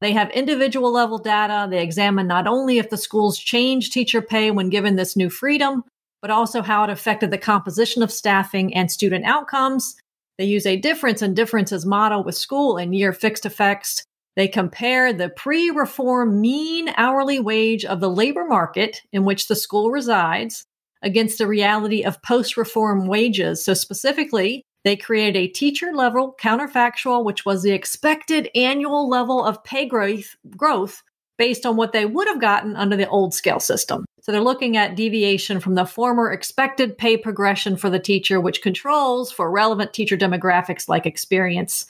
They 0.00 0.12
have 0.12 0.30
individual 0.30 0.92
level 0.92 1.18
data. 1.18 1.68
They 1.70 1.82
examine 1.82 2.26
not 2.26 2.48
only 2.48 2.78
if 2.78 2.90
the 2.90 2.96
schools 2.96 3.38
change 3.38 3.90
teacher 3.90 4.20
pay 4.20 4.50
when 4.50 4.68
given 4.68 4.96
this 4.96 5.16
new 5.16 5.30
freedom, 5.30 5.84
but 6.20 6.30
also 6.30 6.60
how 6.60 6.82
it 6.84 6.90
affected 6.90 7.30
the 7.30 7.38
composition 7.38 8.02
of 8.02 8.10
staffing 8.10 8.74
and 8.74 8.90
student 8.90 9.24
outcomes. 9.24 9.96
They 10.38 10.44
use 10.46 10.66
a 10.66 10.76
difference 10.76 11.22
in 11.22 11.34
differences 11.34 11.86
model 11.86 12.24
with 12.24 12.34
school 12.34 12.76
and 12.76 12.94
year 12.94 13.12
fixed 13.12 13.46
effects. 13.46 14.04
They 14.36 14.48
compare 14.48 15.12
the 15.12 15.28
pre 15.28 15.70
reform 15.70 16.40
mean 16.40 16.92
hourly 16.96 17.38
wage 17.38 17.84
of 17.84 18.00
the 18.00 18.10
labor 18.10 18.44
market 18.44 19.00
in 19.12 19.24
which 19.24 19.46
the 19.46 19.56
school 19.56 19.90
resides 19.90 20.66
against 21.02 21.38
the 21.38 21.46
reality 21.46 22.02
of 22.02 22.22
post 22.22 22.56
reform 22.56 23.06
wages. 23.06 23.64
So, 23.64 23.74
specifically, 23.74 24.64
they 24.82 24.96
created 24.96 25.36
a 25.36 25.48
teacher 25.48 25.92
level 25.94 26.34
counterfactual, 26.40 27.24
which 27.24 27.46
was 27.46 27.62
the 27.62 27.72
expected 27.72 28.50
annual 28.54 29.08
level 29.08 29.44
of 29.44 29.62
pay 29.64 29.86
growth, 29.86 30.36
growth 30.56 31.02
based 31.38 31.66
on 31.66 31.76
what 31.76 31.92
they 31.92 32.06
would 32.06 32.28
have 32.28 32.40
gotten 32.40 32.76
under 32.76 32.96
the 32.96 33.08
old 33.08 33.34
scale 33.34 33.60
system. 33.60 34.04
So 34.22 34.32
they're 34.32 34.40
looking 34.40 34.76
at 34.76 34.96
deviation 34.96 35.60
from 35.60 35.74
the 35.74 35.84
former 35.84 36.32
expected 36.32 36.96
pay 36.96 37.16
progression 37.16 37.76
for 37.76 37.90
the 37.90 37.98
teacher, 37.98 38.40
which 38.40 38.62
controls 38.62 39.30
for 39.30 39.50
relevant 39.50 39.92
teacher 39.92 40.16
demographics 40.16 40.88
like 40.88 41.06
experience. 41.06 41.86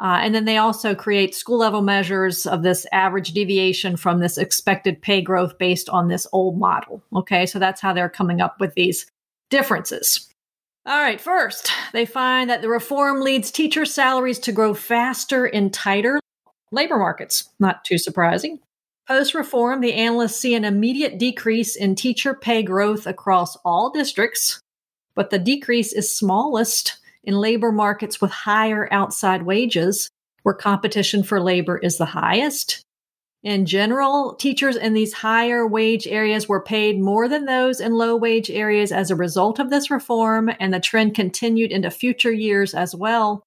Uh, 0.00 0.18
and 0.20 0.34
then 0.34 0.44
they 0.44 0.58
also 0.58 0.94
create 0.94 1.34
school 1.34 1.58
level 1.58 1.82
measures 1.82 2.46
of 2.46 2.62
this 2.62 2.86
average 2.92 3.32
deviation 3.32 3.96
from 3.96 4.20
this 4.20 4.38
expected 4.38 5.00
pay 5.00 5.20
growth 5.20 5.58
based 5.58 5.88
on 5.88 6.08
this 6.08 6.26
old 6.32 6.58
model. 6.58 7.02
Okay, 7.14 7.46
so 7.46 7.58
that's 7.58 7.80
how 7.80 7.92
they're 7.92 8.08
coming 8.08 8.40
up 8.40 8.60
with 8.60 8.74
these 8.74 9.06
differences. 9.50 10.28
All 10.84 11.00
right, 11.00 11.20
first, 11.20 11.70
they 11.92 12.04
find 12.04 12.50
that 12.50 12.62
the 12.62 12.68
reform 12.68 13.20
leads 13.20 13.52
teacher 13.52 13.84
salaries 13.84 14.40
to 14.40 14.52
grow 14.52 14.74
faster 14.74 15.46
in 15.46 15.70
tighter 15.70 16.18
labor 16.72 16.98
markets. 16.98 17.48
Not 17.60 17.84
too 17.84 17.98
surprising. 17.98 18.58
Post 19.08 19.34
reform, 19.34 19.80
the 19.80 19.94
analysts 19.94 20.38
see 20.38 20.54
an 20.54 20.64
immediate 20.64 21.18
decrease 21.18 21.74
in 21.74 21.94
teacher 21.96 22.34
pay 22.34 22.62
growth 22.62 23.06
across 23.06 23.56
all 23.64 23.90
districts, 23.90 24.60
but 25.14 25.30
the 25.30 25.38
decrease 25.38 25.92
is 25.92 26.14
smallest 26.14 26.98
in 27.24 27.34
labor 27.34 27.72
markets 27.72 28.20
with 28.20 28.30
higher 28.30 28.88
outside 28.92 29.42
wages, 29.42 30.08
where 30.44 30.54
competition 30.54 31.22
for 31.22 31.40
labor 31.40 31.78
is 31.78 31.98
the 31.98 32.06
highest. 32.06 32.82
In 33.42 33.66
general, 33.66 34.34
teachers 34.36 34.76
in 34.76 34.94
these 34.94 35.12
higher 35.12 35.66
wage 35.66 36.06
areas 36.06 36.48
were 36.48 36.62
paid 36.62 37.00
more 37.00 37.26
than 37.26 37.44
those 37.44 37.80
in 37.80 37.92
low 37.92 38.14
wage 38.14 38.50
areas 38.50 38.92
as 38.92 39.10
a 39.10 39.16
result 39.16 39.58
of 39.58 39.68
this 39.68 39.90
reform, 39.90 40.48
and 40.60 40.72
the 40.72 40.78
trend 40.78 41.16
continued 41.16 41.72
into 41.72 41.90
future 41.90 42.32
years 42.32 42.72
as 42.72 42.94
well. 42.94 43.42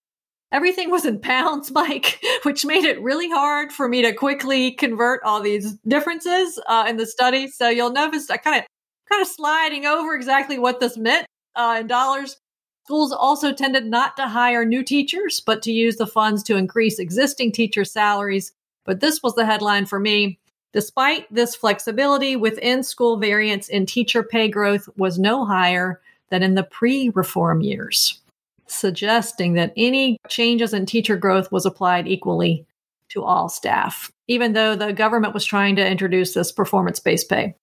Everything 0.51 0.89
was 0.89 1.05
in 1.05 1.19
pounds, 1.19 1.71
Mike, 1.73 2.21
which 2.43 2.65
made 2.65 2.83
it 2.83 3.01
really 3.01 3.29
hard 3.29 3.71
for 3.71 3.87
me 3.87 4.01
to 4.01 4.13
quickly 4.13 4.71
convert 4.71 5.21
all 5.23 5.41
these 5.41 5.73
differences 5.87 6.59
uh, 6.67 6.85
in 6.87 6.97
the 6.97 7.05
study. 7.05 7.47
So 7.47 7.69
you'll 7.69 7.91
notice 7.91 8.29
I 8.29 8.37
kind 8.37 8.59
of 8.59 8.65
kind 9.09 9.21
of 9.21 9.27
sliding 9.27 9.85
over 9.85 10.15
exactly 10.15 10.57
what 10.57 10.79
this 10.79 10.97
meant 10.97 11.27
uh, 11.55 11.77
in 11.81 11.87
dollars. 11.87 12.37
Schools 12.85 13.11
also 13.11 13.51
tended 13.51 13.85
not 13.85 14.15
to 14.17 14.27
hire 14.27 14.63
new 14.63 14.83
teachers, 14.83 15.39
but 15.39 15.61
to 15.63 15.71
use 15.71 15.97
the 15.97 16.05
funds 16.05 16.43
to 16.43 16.55
increase 16.55 16.99
existing 16.99 17.51
teacher 17.51 17.83
salaries 17.83 18.51
but 18.85 18.99
this 18.99 19.21
was 19.21 19.35
the 19.35 19.45
headline 19.45 19.85
for 19.85 19.99
me. 19.99 20.39
Despite 20.71 21.33
this 21.33 21.55
flexibility, 21.55 22.35
within 22.35 22.83
school 22.83 23.17
variance 23.17 23.67
in 23.67 23.85
teacher 23.85 24.23
pay 24.23 24.47
growth 24.47 24.87
was 24.95 25.17
no 25.17 25.45
higher 25.45 26.01
than 26.29 26.43
in 26.43 26.55
the 26.55 26.63
pre 26.63 27.09
reform 27.09 27.61
years, 27.61 28.19
suggesting 28.67 29.53
that 29.53 29.73
any 29.77 30.17
changes 30.27 30.73
in 30.73 30.85
teacher 30.85 31.15
growth 31.15 31.51
was 31.51 31.65
applied 31.65 32.07
equally 32.07 32.65
to 33.09 33.23
all 33.23 33.49
staff, 33.49 34.11
even 34.27 34.53
though 34.53 34.75
the 34.75 34.93
government 34.93 35.33
was 35.33 35.45
trying 35.45 35.75
to 35.75 35.87
introduce 35.87 36.33
this 36.33 36.51
performance 36.51 36.99
based 36.99 37.29
pay. 37.29 37.55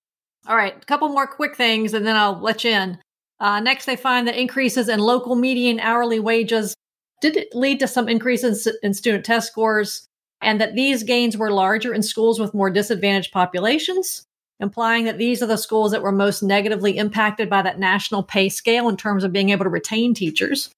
All 0.47 0.57
right, 0.57 0.77
a 0.77 0.87
couple 0.87 1.09
more 1.09 1.27
quick 1.27 1.57
things 1.57 1.95
and 1.95 2.07
then 2.07 2.17
I'll 2.17 2.41
let 2.41 2.65
you 2.65 2.71
in. 2.71 2.99
Uh, 3.41 3.61
next, 3.61 3.87
they 3.87 3.97
find 3.97 4.29
that 4.29 4.41
increases 4.41 4.89
in 4.89 5.01
local 5.01 5.35
median 5.35 5.81
hourly 5.81 6.21
wages 6.21 6.75
did 7.21 7.47
lead 7.55 7.81
to 7.81 7.89
some 7.89 8.09
increases 8.09 8.69
in 8.83 8.95
student 8.95 9.25
test 9.25 9.49
scores 9.49 10.07
and 10.41 10.61
that 10.61 10.75
these 10.75 11.05
gains 11.05 11.37
were 11.37 11.53
larger 11.53 11.95
in 11.95 12.03
schools 12.03 12.39
with 12.39 12.53
more 12.53 12.71
disadvantaged 12.71 13.33
populations, 13.33 14.25
implying 14.59 15.05
that 15.05 15.19
these 15.19 15.43
are 15.43 15.47
the 15.47 15.57
schools 15.57 15.93
that 15.93 16.03
were 16.03 16.13
most 16.13 16.43
negatively 16.43 16.99
impacted 16.99 17.49
by 17.49 17.63
that 17.63 17.79
national 17.79 18.25
pay 18.25 18.49
scale 18.49 18.89
in 18.89 18.97
terms 18.97 19.23
of 19.23 19.33
being 19.33 19.51
able 19.51 19.65
to 19.65 19.71
retain 19.71 20.15
teachers. 20.15 20.71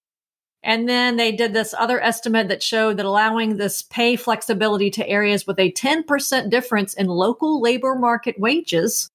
And 0.65 0.89
then 0.89 1.17
they 1.17 1.31
did 1.31 1.53
this 1.53 1.75
other 1.77 2.01
estimate 2.01 2.49
that 2.49 2.63
showed 2.63 2.97
that 2.97 3.05
allowing 3.05 3.57
this 3.57 3.83
pay 3.83 4.17
flexibility 4.17 4.91
to 4.93 5.07
areas 5.07 5.47
with 5.47 5.59
a 5.59 5.71
10% 5.73 6.51
difference 6.51 6.95
in 6.95 7.07
local 7.07 7.61
labor 7.61 7.95
market 7.95 8.41
wages, 8.41 9.11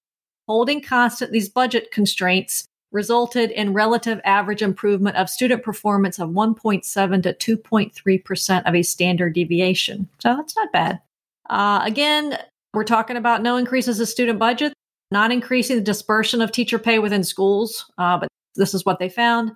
holding 0.48 0.80
constant 0.80 1.32
these 1.32 1.50
budget 1.50 1.92
constraints, 1.92 2.68
resulted 2.92 3.50
in 3.50 3.74
relative 3.74 4.22
average 4.24 4.62
improvement 4.62 5.16
of 5.16 5.28
student 5.30 5.64
performance 5.64 6.20
of 6.20 6.30
1.7 6.30 7.38
to 7.38 7.58
2.3% 7.58 8.64
of 8.68 8.76
a 8.76 8.84
standard 8.84 9.34
deviation. 9.34 10.08
So 10.20 10.36
that's 10.36 10.56
not 10.56 10.72
bad. 10.72 11.02
Uh, 11.50 11.82
again, 11.84 12.38
we're 12.76 12.84
talking 12.84 13.18
about 13.18 13.42
no 13.42 13.58
increases 13.58 14.00
of 14.00 14.08
student 14.08 14.38
budget, 14.38 14.74
not 15.12 15.32
increasing 15.32 15.78
the 15.78 15.82
dispersion 15.82 16.42
of 16.42 16.52
teacher 16.52 16.78
pay 16.78 17.00
within 17.00 17.24
schools, 17.24 17.92
uh, 17.98 18.20
but 18.20 18.30
this 18.56 18.76
is 18.76 18.86
what 18.86 19.00
they 19.00 19.10
found. 19.10 19.52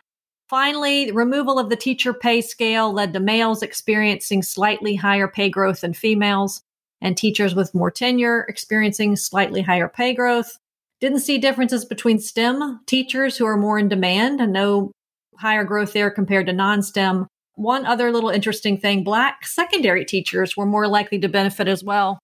Finally, 0.50 1.06
the 1.06 1.14
removal 1.14 1.58
of 1.58 1.70
the 1.70 1.76
teacher 1.76 2.14
pay 2.14 2.42
scale 2.42 2.92
led 2.92 3.14
to 3.14 3.20
males 3.20 3.64
experiencing 3.64 4.44
slightly 4.44 4.96
higher 4.96 5.28
pay 5.28 5.50
growth 5.50 5.82
than 5.82 5.94
females, 5.94 6.62
and 7.02 7.18
teachers 7.18 7.56
with 7.56 7.74
more 7.74 7.92
tenure 7.92 8.46
experiencing 8.50 9.16
slightly 9.16 9.62
higher 9.62 9.88
pay 9.88 10.14
growth. 10.14 10.58
Didn't 11.00 11.20
see 11.20 11.38
differences 11.38 11.86
between 11.86 12.20
STEM 12.20 12.82
teachers 12.86 13.38
who 13.38 13.46
are 13.46 13.58
more 13.58 13.78
in 13.78 13.90
demand 13.90 14.40
and 14.40 14.54
no 14.54 14.92
higher 15.38 15.64
growth 15.64 15.94
there 15.94 16.12
compared 16.12 16.46
to 16.48 16.54
non 16.54 16.82
STEM. 16.82 17.28
One 17.56 17.86
other 17.86 18.12
little 18.12 18.30
interesting 18.30 18.78
thing 18.78 19.04
Black 19.04 19.46
secondary 19.46 20.06
teachers 20.06 20.56
were 20.58 20.66
more 20.66 20.88
likely 20.88 21.20
to 21.20 21.30
benefit 21.30 21.68
as 21.68 21.84
well. 21.84 22.20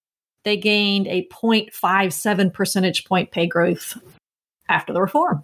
They 0.46 0.58
gained 0.58 1.08
a 1.08 1.28
0.57 1.28 2.54
percentage 2.54 3.06
point 3.06 3.32
pay 3.32 3.48
growth 3.48 3.98
after 4.70 4.94
the 4.94 5.02
reform. 5.02 5.44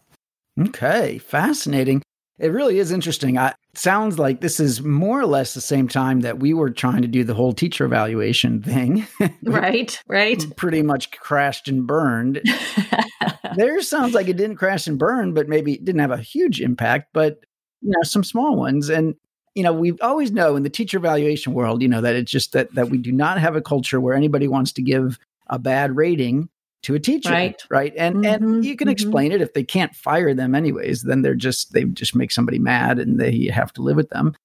Okay, 0.59 1.17
fascinating. 1.17 2.01
It 2.37 2.51
really 2.51 2.79
is 2.79 2.91
interesting. 2.91 3.37
I, 3.37 3.49
it 3.49 3.77
sounds 3.77 4.19
like 4.19 4.41
this 4.41 4.59
is 4.59 4.81
more 4.81 5.19
or 5.19 5.25
less 5.25 5.53
the 5.53 5.61
same 5.61 5.87
time 5.87 6.21
that 6.21 6.39
we 6.39 6.53
were 6.53 6.69
trying 6.69 7.01
to 7.01 7.07
do 7.07 7.23
the 7.23 7.33
whole 7.33 7.53
teacher 7.53 7.85
evaluation 7.85 8.61
thing. 8.61 9.07
right, 9.43 10.01
right. 10.07 10.43
Pretty 10.57 10.81
much 10.81 11.11
crashed 11.11 11.69
and 11.69 11.87
burned. 11.87 12.41
there 13.55 13.81
sounds 13.81 14.13
like 14.13 14.27
it 14.27 14.35
didn't 14.35 14.57
crash 14.57 14.85
and 14.85 14.99
burn, 14.99 15.33
but 15.33 15.47
maybe 15.47 15.73
it 15.73 15.85
didn't 15.85 16.01
have 16.01 16.11
a 16.11 16.17
huge 16.17 16.59
impact, 16.59 17.09
but 17.13 17.39
you 17.81 17.91
know, 17.91 18.03
some 18.03 18.23
small 18.23 18.57
ones. 18.57 18.89
And 18.89 19.15
you 19.53 19.63
know, 19.63 19.71
we 19.71 19.93
always 20.01 20.31
know 20.31 20.57
in 20.57 20.63
the 20.63 20.69
teacher 20.69 20.97
evaluation 20.97 21.53
world, 21.53 21.81
you 21.81 21.87
know, 21.87 22.01
that 22.01 22.15
it's 22.15 22.31
just 22.31 22.51
that 22.51 22.73
that 22.75 22.89
we 22.89 22.97
do 22.97 23.13
not 23.13 23.39
have 23.39 23.55
a 23.55 23.61
culture 23.61 24.01
where 24.01 24.15
anybody 24.15 24.49
wants 24.49 24.73
to 24.73 24.81
give 24.81 25.17
a 25.47 25.57
bad 25.57 25.95
rating 25.95 26.49
to 26.85 26.93
a 26.93 26.99
teacher 26.99 27.31
right, 27.31 27.63
right? 27.69 27.93
and 27.97 28.17
mm-hmm, 28.17 28.25
and 28.25 28.65
you 28.65 28.75
can 28.75 28.85
mm-hmm. 28.85 28.91
explain 28.91 29.31
it 29.31 29.41
if 29.41 29.53
they 29.53 29.63
can't 29.63 29.95
fire 29.95 30.33
them 30.33 30.53
anyways 30.53 31.01
then 31.01 31.23
they're 31.23 31.33
just 31.33 31.73
they 31.73 31.83
just 31.85 32.15
make 32.15 32.31
somebody 32.31 32.59
mad 32.59 32.99
and 32.99 33.19
they 33.19 33.47
have 33.47 33.73
to 33.73 33.81
live 33.81 33.95
with 33.95 34.09
them 34.09 34.35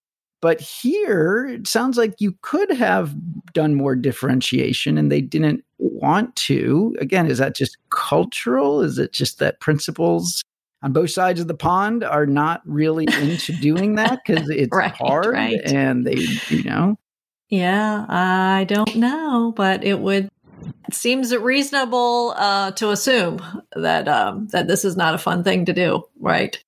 but 0.40 0.58
here 0.58 1.46
it 1.46 1.68
sounds 1.68 1.98
like 1.98 2.14
you 2.18 2.34
could 2.40 2.72
have 2.72 3.14
done 3.52 3.74
more 3.74 3.94
differentiation 3.94 4.96
and 4.96 5.12
they 5.12 5.20
didn't 5.20 5.62
want 5.78 6.34
to 6.34 6.96
again 6.98 7.26
is 7.26 7.36
that 7.36 7.54
just 7.54 7.76
cultural 7.90 8.80
is 8.80 8.98
it 8.98 9.12
just 9.12 9.38
that 9.38 9.60
principals 9.60 10.42
on 10.82 10.94
both 10.94 11.10
sides 11.10 11.40
of 11.40 11.46
the 11.46 11.54
pond 11.54 12.02
are 12.02 12.24
not 12.24 12.62
really 12.64 13.06
into 13.20 13.52
doing 13.60 13.96
that 13.96 14.18
because 14.26 14.48
it's 14.50 14.74
right, 14.74 14.92
hard 14.92 15.26
right. 15.26 15.60
and 15.66 16.06
they 16.06 16.26
you 16.48 16.62
know 16.62 16.96
yeah 17.50 18.06
i 18.08 18.64
don't 18.64 18.96
know 18.96 19.52
but 19.54 19.84
it 19.84 20.00
would 20.00 20.30
it 20.88 20.94
seems 20.94 21.34
reasonable 21.34 22.34
uh, 22.36 22.72
to 22.72 22.90
assume 22.90 23.40
that 23.74 24.08
um, 24.08 24.48
that 24.48 24.68
this 24.68 24.84
is 24.84 24.96
not 24.96 25.14
a 25.14 25.18
fun 25.18 25.44
thing 25.44 25.64
to 25.66 25.72
do, 25.72 26.04
right? 26.18 26.62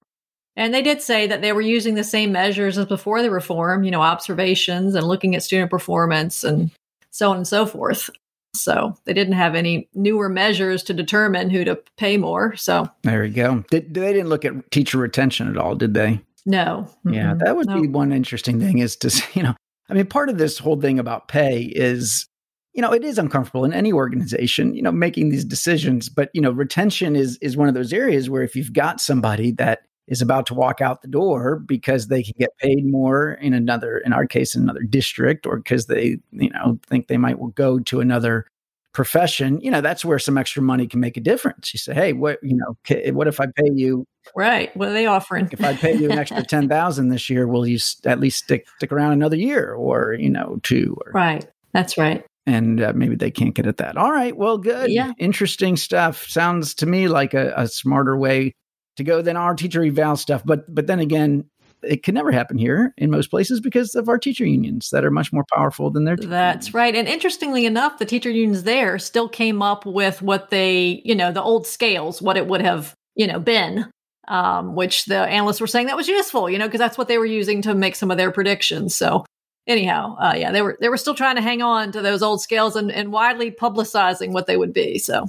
And 0.57 0.75
they 0.75 0.83
did 0.83 1.01
say 1.01 1.27
that 1.27 1.41
they 1.41 1.53
were 1.53 1.63
using 1.63 1.95
the 1.95 2.05
same 2.05 2.33
measures 2.33 2.77
as 2.77 2.87
before 2.87 3.23
the 3.23 3.31
reform, 3.31 3.85
you 3.85 3.91
know, 3.91 4.03
observations 4.03 4.95
and 4.95 5.07
looking 5.07 5.35
at 5.35 5.43
student 5.43 5.71
performance 5.71 6.45
and 6.45 6.71
so 7.11 7.31
on 7.31 7.39
and 7.39 7.49
so 7.49 7.65
forth. 7.65 8.11
So 8.55 8.95
they 9.05 9.15
didn't 9.15 9.33
have 9.33 9.55
any 9.55 9.89
newer 9.95 10.29
measures 10.29 10.83
to 10.85 10.95
determine 10.95 11.49
who 11.49 11.65
to 11.65 11.81
pay 11.97 12.19
more. 12.19 12.55
So 12.57 12.87
there 13.03 13.25
you 13.25 13.35
go. 13.35 13.65
they 13.71 13.81
didn't 13.81 14.29
look 14.29 14.45
at 14.45 14.71
teacher 14.71 14.99
retention 14.99 15.49
at 15.49 15.57
all, 15.57 15.75
did 15.75 15.95
they? 15.95 16.21
No. 16.45 16.89
Yeah, 17.05 17.35
that 17.35 17.57
would 17.57 17.69
be 17.69 17.89
one 17.89 18.13
interesting 18.13 18.61
thing 18.61 18.79
is 18.79 18.97
to, 18.97 19.23
you 19.35 19.43
know, 19.43 19.55
I 19.89 19.95
mean, 19.95 20.07
part 20.07 20.29
of 20.29 20.39
this 20.39 20.59
whole 20.59 20.81
thing 20.81 20.99
about 20.99 21.29
pay 21.29 21.63
is 21.63 22.27
you 22.75 22.83
know 22.83 22.93
it 22.93 23.05
is 23.05 23.19
uncomfortable 23.19 23.65
in 23.65 23.73
any 23.73 23.93
organization 23.93 24.75
you 24.75 24.83
know 24.83 24.93
making 24.93 25.29
these 25.29 25.45
decisions 25.45 26.09
but 26.09 26.31
you 26.33 26.41
know 26.41 26.51
retention 26.51 27.17
is 27.17 27.37
is 27.39 27.57
one 27.57 27.69
of 27.69 27.75
those 27.75 27.93
areas 27.93 28.31
where 28.31 28.43
if 28.43 28.57
you've 28.57 28.73
got 28.73 29.01
somebody 29.01 29.51
that 29.53 29.83
is 30.09 30.21
about 30.21 30.47
to 30.47 30.55
walk 30.55 30.81
out 30.81 31.03
the 31.03 31.09
door 31.09 31.59
because 31.61 32.09
they 32.09 32.23
can 32.23 32.35
get 32.39 32.51
paid 32.59 32.85
more 32.85 33.35
in 33.35 33.55
another 33.55 33.99
in 33.99 34.13
our 34.13 34.27
case 34.27 34.55
in 34.55 34.63
another 34.63 34.83
district 34.83 35.47
or 35.47 35.59
because 35.59 35.87
they 35.87 36.19
you 36.33 36.51
know 36.51 36.79
think 36.87 37.09
they 37.09 37.17
might 37.17 37.37
go 37.55 37.79
to 37.79 38.01
another 38.01 38.47
profession 38.93 39.59
you 39.61 39.71
know 39.71 39.81
that's 39.81 40.05
where 40.05 40.19
some 40.19 40.37
extra 40.37 40.63
money 40.63 40.87
can 40.87 41.01
make 41.01 41.17
a 41.17 41.21
difference. 41.21 41.73
You 41.73 41.79
say 41.79 41.95
hey 41.95 42.13
what 42.13 42.39
you 42.43 42.57
know 42.57 42.77
what 43.13 43.27
if 43.27 43.41
i 43.41 43.47
pay 43.47 43.71
you 43.73 44.07
right 44.37 44.77
what 44.77 44.89
are 44.89 44.93
they 44.93 45.07
offering? 45.07 45.49
if 45.51 45.65
i 45.65 45.75
pay 45.75 45.97
you 45.97 46.11
an 46.11 46.19
extra 46.19 46.43
10000 46.47 47.09
this 47.09 47.31
year 47.31 47.47
will 47.47 47.67
you 47.67 47.79
at 48.05 48.21
least 48.21 48.45
stick 48.45 48.67
stick 48.77 48.93
around 48.93 49.13
another 49.13 49.37
year 49.37 49.73
or 49.73 50.15
you 50.15 50.29
know 50.29 50.59
two 50.63 50.97
or, 51.07 51.13
right 51.13 51.47
that's 51.73 51.97
right 51.97 52.27
and 52.47 52.83
uh, 52.83 52.93
maybe 52.95 53.15
they 53.15 53.31
can't 53.31 53.55
get 53.55 53.67
at 53.67 53.77
that. 53.79 53.97
All 53.97 54.13
right, 54.13 54.37
well, 54.37 54.59
good. 54.59 54.91
Yeah. 54.91 55.13
Interesting 55.19 55.77
stuff. 55.77 56.27
Sounds 56.29 56.75
to 56.77 56.87
me 56.87 57.09
like 57.09 57.35
a, 57.35 57.53
a 57.57 57.69
smarter 57.69 58.17
way 58.17 58.55
to 58.97 59.05
go 59.05 59.23
than 59.23 59.37
our 59.37 59.55
teacher 59.55 59.83
eval 59.85 60.17
stuff. 60.17 60.43
But 60.45 60.73
but 60.73 60.87
then 60.87 61.01
again, 61.01 61.45
it 61.83 62.03
can 62.03 62.15
never 62.15 62.31
happen 62.31 62.59
here 62.59 62.95
in 62.97 63.11
most 63.11 63.31
places 63.31 63.61
because 63.61 63.95
of 63.95 64.09
our 64.09 64.19
teacher 64.19 64.45
unions 64.45 64.91
that 64.91 65.05
are 65.05 65.11
much 65.11 65.33
more 65.33 65.45
powerful 65.53 65.91
than 65.91 66.05
their. 66.05 66.17
That's 66.17 66.67
unions. 66.67 66.75
right. 66.75 66.95
And 66.95 67.09
interestingly 67.09 67.67
enough, 67.67 67.99
the 67.99 68.05
teacher 68.05 68.31
unions 68.31 68.65
there 68.65 68.99
still 68.99 69.29
came 69.29 69.63
up 69.63 69.87
with 69.87 70.23
what 70.23 70.51
they, 70.51 71.03
you 71.05 71.15
know, 71.15 71.33
the 71.33 71.43
old 71.43 71.67
scales, 71.67 72.21
what 72.21 72.37
it 72.37 72.47
would 72.47 72.63
have, 72.63 72.95
you 73.15 73.27
know, 73.27 73.39
been. 73.39 73.87
Um, 74.29 74.77
which 74.77 75.07
the 75.07 75.19
analysts 75.19 75.61
were 75.61 75.67
saying 75.67 75.89
that 75.89 75.97
was 75.97 76.07
useful, 76.07 76.49
you 76.49 76.57
know, 76.57 76.69
because 76.69 76.79
that's 76.79 76.97
what 76.97 77.09
they 77.09 77.19
were 77.19 77.27
using 77.27 77.61
to 77.63 77.75
make 77.75 77.97
some 77.97 78.13
of 78.13 78.17
their 78.17 78.31
predictions. 78.31 78.95
So 78.95 79.25
anyhow, 79.67 80.17
uh, 80.17 80.35
yeah, 80.37 80.53
they 80.53 80.63
were 80.63 80.77
they 80.81 80.89
were 80.89 80.97
still 80.97 81.15
trying 81.15 81.37
to 81.37 81.43
hang 81.43 81.63
on 81.63 81.93
to 81.93 82.03
those 82.03 82.23
old 82.23 82.41
scales 82.41 82.77
and, 82.77 82.91
and 82.91 83.13
widely 83.13 83.51
publicizing 83.51 84.33
what 84.33 84.47
they 84.47 84.57
would 84.57 84.73
be. 84.73 84.99
So 84.99 85.27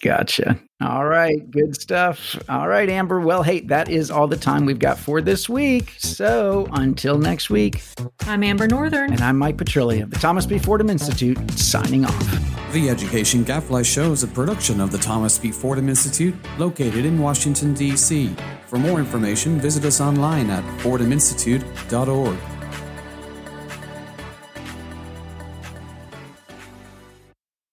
Gotcha. 0.00 0.60
All 0.82 1.06
right. 1.06 1.50
Good 1.50 1.80
stuff. 1.80 2.36
All 2.48 2.68
right, 2.68 2.88
Amber. 2.88 3.20
Well, 3.20 3.42
hey, 3.42 3.60
that 3.60 3.88
is 3.88 4.10
all 4.10 4.26
the 4.26 4.36
time 4.36 4.66
we've 4.66 4.78
got 4.78 4.98
for 4.98 5.22
this 5.22 5.48
week. 5.48 5.94
So 5.98 6.68
until 6.72 7.18
next 7.18 7.48
week, 7.48 7.82
I'm 8.20 8.42
Amber 8.42 8.68
Northern. 8.68 9.12
And 9.12 9.22
I'm 9.22 9.38
Mike 9.38 9.56
Petrilli 9.56 10.02
of 10.02 10.10
the 10.10 10.18
Thomas 10.18 10.44
B. 10.44 10.58
Fordham 10.58 10.90
Institute, 10.90 11.38
signing 11.52 12.04
off. 12.04 12.72
The 12.72 12.90
Education 12.90 13.42
Gadfly 13.42 13.82
Show 13.82 14.12
is 14.12 14.22
a 14.22 14.28
production 14.28 14.80
of 14.80 14.92
the 14.92 14.98
Thomas 14.98 15.38
B. 15.38 15.50
Fordham 15.50 15.88
Institute, 15.88 16.34
located 16.58 17.06
in 17.06 17.18
Washington, 17.18 17.72
D.C. 17.72 18.34
For 18.66 18.78
more 18.78 18.98
information, 18.98 19.58
visit 19.58 19.84
us 19.84 20.00
online 20.00 20.50
at 20.50 20.64
fordhaminstitute.org. 20.80 22.55